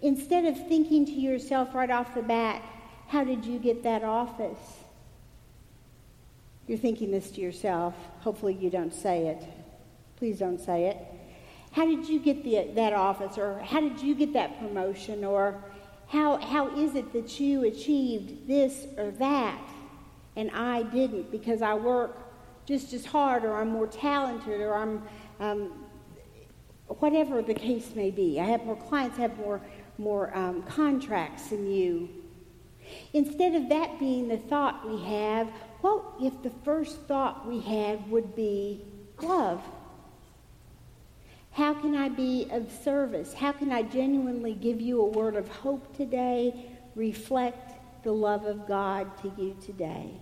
Instead 0.01 0.45
of 0.45 0.69
thinking 0.69 1.05
to 1.07 1.13
yourself 1.13 1.75
right 1.75 1.91
off 1.91 2.15
the 2.15 2.23
bat, 2.23 2.63
how 3.09 3.25
did 3.25 3.45
you 3.45 3.59
get 3.59 3.83
that 3.83 4.05
office? 4.05 4.59
You're 6.67 6.79
thinking 6.79 7.11
this 7.11 7.31
to 7.33 7.41
yourself. 7.41 7.95
Hopefully, 8.21 8.55
you 8.55 8.71
don't 8.71 8.93
say 8.93 9.29
it. 9.29 9.43
Please 10.17 10.39
don't 10.39 10.61
say 10.61 10.87
it. 10.87 10.99
How 11.73 11.87
did 11.87 12.09
you 12.09 12.21
get 12.21 12.45
the, 12.45 12.71
that 12.75 12.93
office? 12.93 13.39
Or 13.39 13.59
how 13.61 13.81
did 13.81 14.01
you 14.01 14.15
get 14.15 14.33
that 14.35 14.59
promotion? 14.59 15.25
Or 15.25 15.63
How, 16.09 16.37
how 16.37 16.77
is 16.77 16.95
it 16.95 17.13
that 17.13 17.41
you 17.41 17.65
achieved 17.65 18.47
this 18.47 18.87
or 18.97 19.11
that 19.13 19.61
and 20.39 20.53
I 20.53 20.85
didn't 20.85 21.33
because 21.33 21.63
I 21.63 21.75
work 21.75 22.17
just 22.69 22.93
as 22.93 23.07
hard 23.07 23.47
or 23.47 23.57
I'm 23.57 23.71
more 23.71 23.87
talented 23.87 24.61
or 24.61 24.75
I'm 24.75 25.03
um, 25.41 25.87
whatever 26.87 27.41
the 27.41 27.55
case 27.55 27.95
may 27.95 28.11
be. 28.11 28.39
I 28.39 28.45
have 28.45 28.63
more 28.67 28.77
clients, 28.77 29.19
I 29.19 29.23
have 29.23 29.39
more, 29.39 29.63
more 29.97 30.37
um, 30.37 30.63
contracts 30.65 31.49
than 31.49 31.71
you. 31.71 32.11
Instead 33.15 33.55
of 33.55 33.71
that 33.71 33.99
being 33.99 34.29
the 34.29 34.37
thought 34.37 34.87
we 34.87 35.03
have, 35.05 35.49
what 35.81 36.05
if 36.21 36.43
the 36.43 36.53
first 36.63 37.01
thought 37.03 37.49
we 37.49 37.61
had 37.61 38.11
would 38.11 38.37
be 38.37 38.85
love? 39.23 39.63
How 41.53 41.73
can 41.73 41.97
I 41.97 42.11
be 42.11 42.49
of 42.51 42.71
service? 42.85 43.33
How 43.33 43.53
can 43.53 43.73
I 43.73 43.81
genuinely 43.81 44.53
give 44.53 44.79
you 44.79 45.01
a 45.01 45.07
word 45.07 45.37
of 45.37 45.49
hope 45.49 45.97
today, 45.97 46.67
reflect 46.95 48.05
the 48.05 48.13
love 48.13 48.45
of 48.45 48.69
God 48.69 49.17
to 49.23 49.33
you 49.39 49.57
today? 49.65 50.21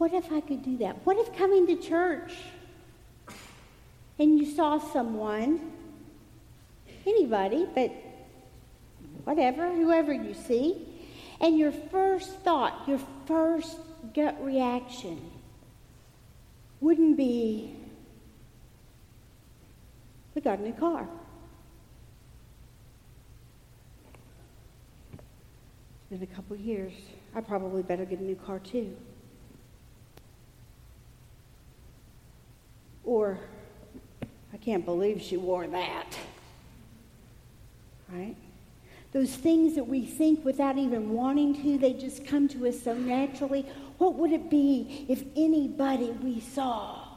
What 0.00 0.14
if 0.14 0.32
I 0.32 0.40
could 0.40 0.62
do 0.62 0.78
that? 0.78 0.96
What 1.04 1.18
if 1.18 1.36
coming 1.36 1.66
to 1.66 1.76
church 1.76 2.32
and 4.18 4.38
you 4.38 4.46
saw 4.46 4.78
someone, 4.78 5.72
anybody, 7.06 7.66
but 7.74 7.92
whatever, 9.24 9.70
whoever 9.70 10.10
you 10.14 10.32
see, 10.32 10.88
and 11.38 11.58
your 11.58 11.70
first 11.70 12.30
thought, 12.38 12.88
your 12.88 12.98
first 13.26 13.76
gut 14.14 14.42
reaction 14.42 15.20
wouldn't 16.80 17.18
be, 17.18 17.76
we 20.34 20.40
got 20.40 20.60
a 20.60 20.62
new 20.62 20.72
car. 20.72 21.06
It's 25.12 25.22
been 26.08 26.22
a 26.22 26.34
couple 26.34 26.56
years. 26.56 26.94
I 27.36 27.42
probably 27.42 27.82
better 27.82 28.06
get 28.06 28.18
a 28.20 28.24
new 28.24 28.36
car 28.36 28.60
too. 28.60 28.96
Or, 33.10 33.40
I 34.52 34.56
can't 34.58 34.84
believe 34.84 35.20
she 35.20 35.36
wore 35.36 35.66
that. 35.66 36.16
Right? 38.08 38.36
Those 39.10 39.34
things 39.34 39.74
that 39.74 39.88
we 39.88 40.06
think 40.06 40.44
without 40.44 40.78
even 40.78 41.10
wanting 41.10 41.60
to, 41.60 41.76
they 41.76 41.92
just 41.92 42.24
come 42.24 42.46
to 42.50 42.68
us 42.68 42.80
so 42.80 42.94
naturally. 42.94 43.66
What 43.98 44.14
would 44.14 44.30
it 44.30 44.48
be 44.48 45.06
if 45.08 45.24
anybody 45.34 46.12
we 46.22 46.38
saw, 46.38 47.08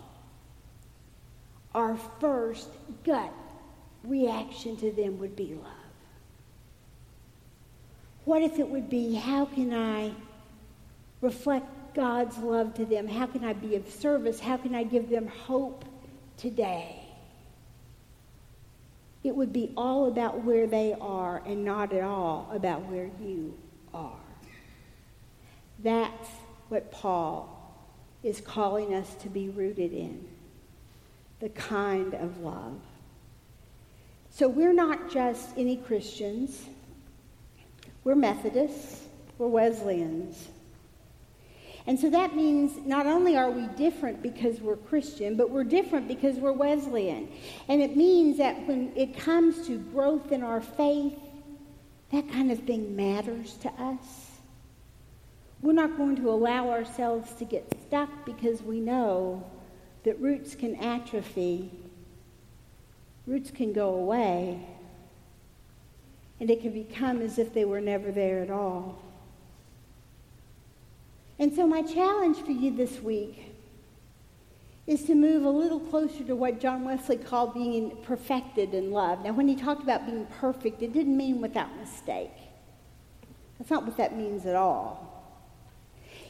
our 1.75 1.95
first 2.19 2.69
gut 3.03 3.31
reaction 4.03 4.75
to 4.77 4.91
them 4.91 5.19
would 5.19 5.35
be 5.35 5.53
love? 5.53 5.73
What 8.25 8.41
if 8.41 8.57
it 8.57 8.67
would 8.67 8.89
be, 8.89 9.13
how 9.13 9.45
can 9.45 9.71
I 9.75 10.11
reflect 11.21 11.67
God's 11.93 12.37
love 12.37 12.73
to 12.75 12.85
them? 12.85 13.07
How 13.07 13.27
can 13.27 13.43
I 13.43 13.53
be 13.53 13.75
of 13.75 13.89
service? 13.89 14.39
How 14.39 14.57
can 14.57 14.75
I 14.75 14.83
give 14.83 15.09
them 15.09 15.27
hope 15.27 15.85
today? 16.37 16.99
It 19.23 19.35
would 19.35 19.53
be 19.53 19.71
all 19.77 20.07
about 20.07 20.43
where 20.43 20.67
they 20.67 20.95
are 20.99 21.41
and 21.45 21.63
not 21.63 21.93
at 21.93 22.03
all 22.03 22.49
about 22.53 22.85
where 22.85 23.09
you 23.21 23.57
are. 23.93 24.11
That's 25.79 26.29
what 26.69 26.91
Paul 26.91 27.49
is 28.21 28.41
calling 28.41 28.93
us 28.93 29.13
to 29.15 29.29
be 29.29 29.49
rooted 29.49 29.93
in 29.93 30.27
the 31.39 31.49
kind 31.49 32.13
of 32.15 32.39
love. 32.39 32.79
So 34.29 34.47
we're 34.47 34.73
not 34.73 35.11
just 35.11 35.57
any 35.57 35.77
Christians, 35.77 36.65
we're 38.03 38.15
Methodists, 38.15 39.03
we're 39.37 39.47
Wesleyans. 39.47 40.47
And 41.85 41.99
so 41.99 42.09
that 42.11 42.35
means 42.35 42.77
not 42.85 43.07
only 43.07 43.35
are 43.35 43.51
we 43.51 43.67
different 43.75 44.21
because 44.21 44.61
we're 44.61 44.77
Christian, 44.77 45.35
but 45.35 45.49
we're 45.49 45.65
different 45.65 46.07
because 46.07 46.37
we're 46.37 46.53
Wesleyan. 46.53 47.27
And 47.67 47.81
it 47.81 47.97
means 47.97 48.37
that 48.37 48.65
when 48.67 48.93
it 48.95 49.17
comes 49.17 49.67
to 49.67 49.77
growth 49.77 50.31
in 50.31 50.43
our 50.43 50.61
faith, 50.61 51.19
that 52.11 52.29
kind 52.31 52.51
of 52.51 52.59
thing 52.59 52.95
matters 52.95 53.55
to 53.63 53.69
us. 53.69 54.31
We're 55.61 55.73
not 55.73 55.97
going 55.97 56.15
to 56.17 56.29
allow 56.29 56.69
ourselves 56.69 57.33
to 57.33 57.45
get 57.45 57.65
stuck 57.87 58.25
because 58.25 58.61
we 58.61 58.79
know 58.79 59.43
that 60.03 60.19
roots 60.19 60.55
can 60.55 60.75
atrophy, 60.75 61.71
roots 63.25 63.49
can 63.49 63.73
go 63.73 63.95
away, 63.95 64.59
and 66.39 66.49
it 66.49 66.61
can 66.61 66.71
become 66.71 67.21
as 67.21 67.39
if 67.39 67.53
they 67.53 67.65
were 67.65 67.81
never 67.81 68.11
there 68.11 68.41
at 68.41 68.49
all. 68.49 69.01
And 71.39 71.53
so, 71.53 71.65
my 71.65 71.81
challenge 71.81 72.37
for 72.37 72.51
you 72.51 72.75
this 72.75 72.99
week 72.99 73.55
is 74.85 75.05
to 75.05 75.15
move 75.15 75.45
a 75.45 75.49
little 75.49 75.79
closer 75.79 76.23
to 76.25 76.35
what 76.35 76.59
John 76.59 76.83
Wesley 76.83 77.17
called 77.17 77.53
being 77.53 77.97
perfected 78.03 78.73
in 78.73 78.91
love. 78.91 79.23
Now, 79.23 79.31
when 79.31 79.47
he 79.47 79.55
talked 79.55 79.81
about 79.81 80.05
being 80.05 80.25
perfect, 80.39 80.81
it 80.81 80.93
didn't 80.93 81.15
mean 81.15 81.41
without 81.41 81.75
mistake. 81.77 82.31
That's 83.57 83.71
not 83.71 83.85
what 83.85 83.97
that 83.97 84.17
means 84.17 84.45
at 84.45 84.55
all. 84.55 85.09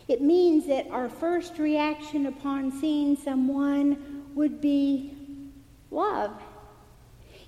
It 0.07 0.21
means 0.21 0.67
that 0.67 0.87
our 0.91 1.09
first 1.09 1.57
reaction 1.57 2.27
upon 2.27 2.71
seeing 2.71 3.15
someone 3.15 4.25
would 4.35 4.61
be 4.61 5.13
love 5.89 6.31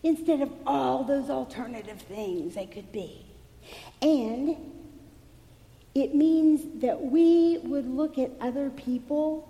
instead 0.03 0.41
of 0.41 0.51
all 0.65 1.03
those 1.03 1.29
alternative 1.29 2.01
things 2.01 2.55
they 2.55 2.65
could 2.65 2.91
be. 2.91 3.25
And 4.01 4.57
it 5.95 6.13
means 6.13 6.81
that 6.81 7.01
we 7.01 7.57
would 7.63 7.87
look 7.87 8.19
at 8.19 8.29
other 8.41 8.69
people 8.69 9.49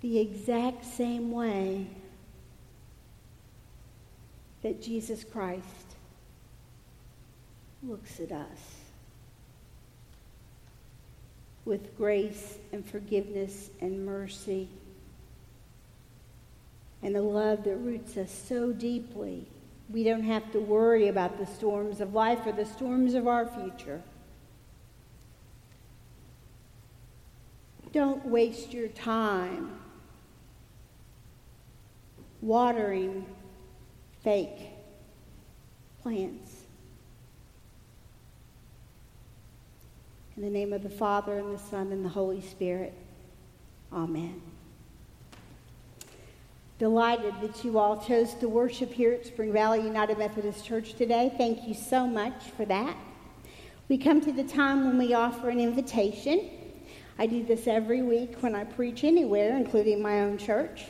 the 0.00 0.20
exact 0.20 0.84
same 0.84 1.32
way 1.32 1.88
that 4.62 4.80
Jesus 4.80 5.24
Christ 5.24 5.64
looks 7.82 8.20
at 8.20 8.30
us 8.30 8.76
with 11.64 11.96
grace 11.96 12.58
and 12.72 12.86
forgiveness 12.86 13.70
and 13.80 14.06
mercy 14.06 14.68
and 17.02 17.16
a 17.16 17.22
love 17.22 17.64
that 17.64 17.76
roots 17.76 18.16
us 18.16 18.30
so 18.48 18.72
deeply 18.72 19.46
we 19.90 20.04
don't 20.04 20.22
have 20.22 20.52
to 20.52 20.60
worry 20.60 21.08
about 21.08 21.36
the 21.38 21.46
storms 21.46 22.00
of 22.00 22.14
life 22.14 22.46
or 22.46 22.52
the 22.52 22.64
storms 22.64 23.14
of 23.14 23.26
our 23.26 23.46
future. 23.46 24.00
Don't 27.92 28.24
waste 28.26 28.72
your 28.72 28.88
time 28.88 29.80
watering 32.40 33.26
fake 34.22 34.68
plants. 36.02 36.52
In 40.36 40.42
the 40.42 40.50
name 40.50 40.72
of 40.72 40.82
the 40.82 40.90
Father, 40.90 41.38
and 41.38 41.54
the 41.54 41.58
Son, 41.58 41.92
and 41.92 42.04
the 42.04 42.08
Holy 42.08 42.40
Spirit. 42.40 42.94
Amen. 43.92 44.40
Delighted 46.78 47.34
that 47.42 47.62
you 47.62 47.78
all 47.78 48.00
chose 48.00 48.32
to 48.34 48.48
worship 48.48 48.90
here 48.90 49.12
at 49.12 49.26
Spring 49.26 49.52
Valley 49.52 49.82
United 49.82 50.16
Methodist 50.16 50.64
Church 50.64 50.94
today. 50.94 51.30
Thank 51.36 51.68
you 51.68 51.74
so 51.74 52.06
much 52.06 52.44
for 52.56 52.64
that. 52.64 52.96
We 53.88 53.98
come 53.98 54.20
to 54.22 54.32
the 54.32 54.44
time 54.44 54.86
when 54.86 54.96
we 54.96 55.12
offer 55.12 55.50
an 55.50 55.60
invitation. 55.60 56.48
I 57.20 57.26
do 57.26 57.44
this 57.44 57.66
every 57.66 58.00
week 58.00 58.36
when 58.42 58.54
I 58.54 58.64
preach 58.64 59.04
anywhere, 59.04 59.54
including 59.54 60.00
my 60.00 60.20
own 60.22 60.38
church. 60.38 60.86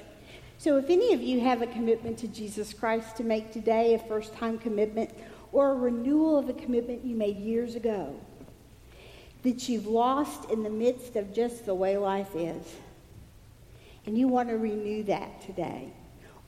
So 0.58 0.76
if 0.76 0.88
any 0.88 1.12
of 1.12 1.20
you 1.20 1.40
have 1.40 1.60
a 1.60 1.66
commitment 1.66 2.18
to 2.18 2.28
Jesus 2.28 2.72
Christ 2.72 3.16
to 3.16 3.24
make 3.24 3.50
today, 3.50 3.94
a 3.94 3.98
first 3.98 4.32
time 4.34 4.56
commitment, 4.56 5.10
or 5.50 5.72
a 5.72 5.74
renewal 5.74 6.38
of 6.38 6.48
a 6.48 6.52
commitment 6.52 7.04
you 7.04 7.16
made 7.16 7.36
years 7.38 7.74
ago, 7.74 8.14
that 9.42 9.68
you've 9.68 9.88
lost 9.88 10.48
in 10.52 10.62
the 10.62 10.70
midst 10.70 11.16
of 11.16 11.34
just 11.34 11.66
the 11.66 11.74
way 11.74 11.96
life 11.96 12.36
is, 12.36 12.76
and 14.06 14.16
you 14.16 14.28
want 14.28 14.50
to 14.50 14.56
renew 14.56 15.02
that 15.02 15.42
today. 15.42 15.92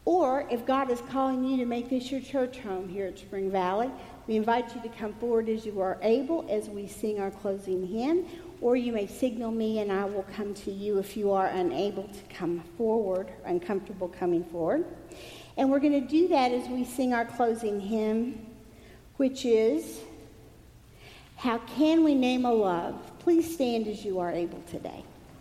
Or 0.05 0.47
if 0.49 0.65
God 0.65 0.93
is 0.93 1.01
calling 1.11 1.43
you 1.43 1.57
to 1.57 1.65
make 1.65 1.91
this 1.91 2.13
your 2.13 2.21
church 2.21 2.59
home 2.59 2.89
here 2.89 3.07
at 3.07 3.19
Spring 3.19 3.51
Valley, 3.51 3.91
we 4.29 4.37
invite 4.37 4.77
you 4.77 4.81
to 4.83 4.89
come 4.91 5.13
forward 5.15 5.49
as 5.49 5.67
you 5.67 5.81
are 5.81 5.99
able 6.03 6.47
as 6.49 6.69
we 6.69 6.87
sing 6.87 7.19
our 7.19 7.33
closing 7.33 7.85
hymn, 7.85 8.27
or 8.63 8.77
you 8.77 8.93
may 8.93 9.09
signal 9.09 9.51
me 9.51 9.81
and 9.81 9.91
I 9.91 10.05
will 10.05 10.25
come 10.35 10.55
to 10.55 10.71
you 10.71 10.99
if 10.99 11.17
you 11.17 11.33
are 11.33 11.49
unable 11.49 12.05
to 12.05 12.35
come 12.35 12.61
forward, 12.79 13.31
uncomfortable 13.45 14.07
coming 14.09 14.45
forward. 14.45 14.85
And 15.57 15.69
we're 15.69 15.81
going 15.81 16.01
to 16.01 16.09
do 16.09 16.29
that 16.29 16.53
as 16.53 16.69
we 16.69 16.85
sing 16.85 17.13
our 17.13 17.25
closing 17.25 17.81
hymn, 17.81 18.47
which 19.17 19.45
is 19.45 20.01
How 21.37 21.59
Can 21.59 22.05
We 22.05 22.15
Name 22.15 22.45
a 22.47 22.53
Love? 22.53 23.19
Please 23.19 23.53
stand 23.53 23.89
as 23.89 24.05
you 24.05 24.21
are 24.21 24.31
able 24.31 24.63
today. 24.71 25.05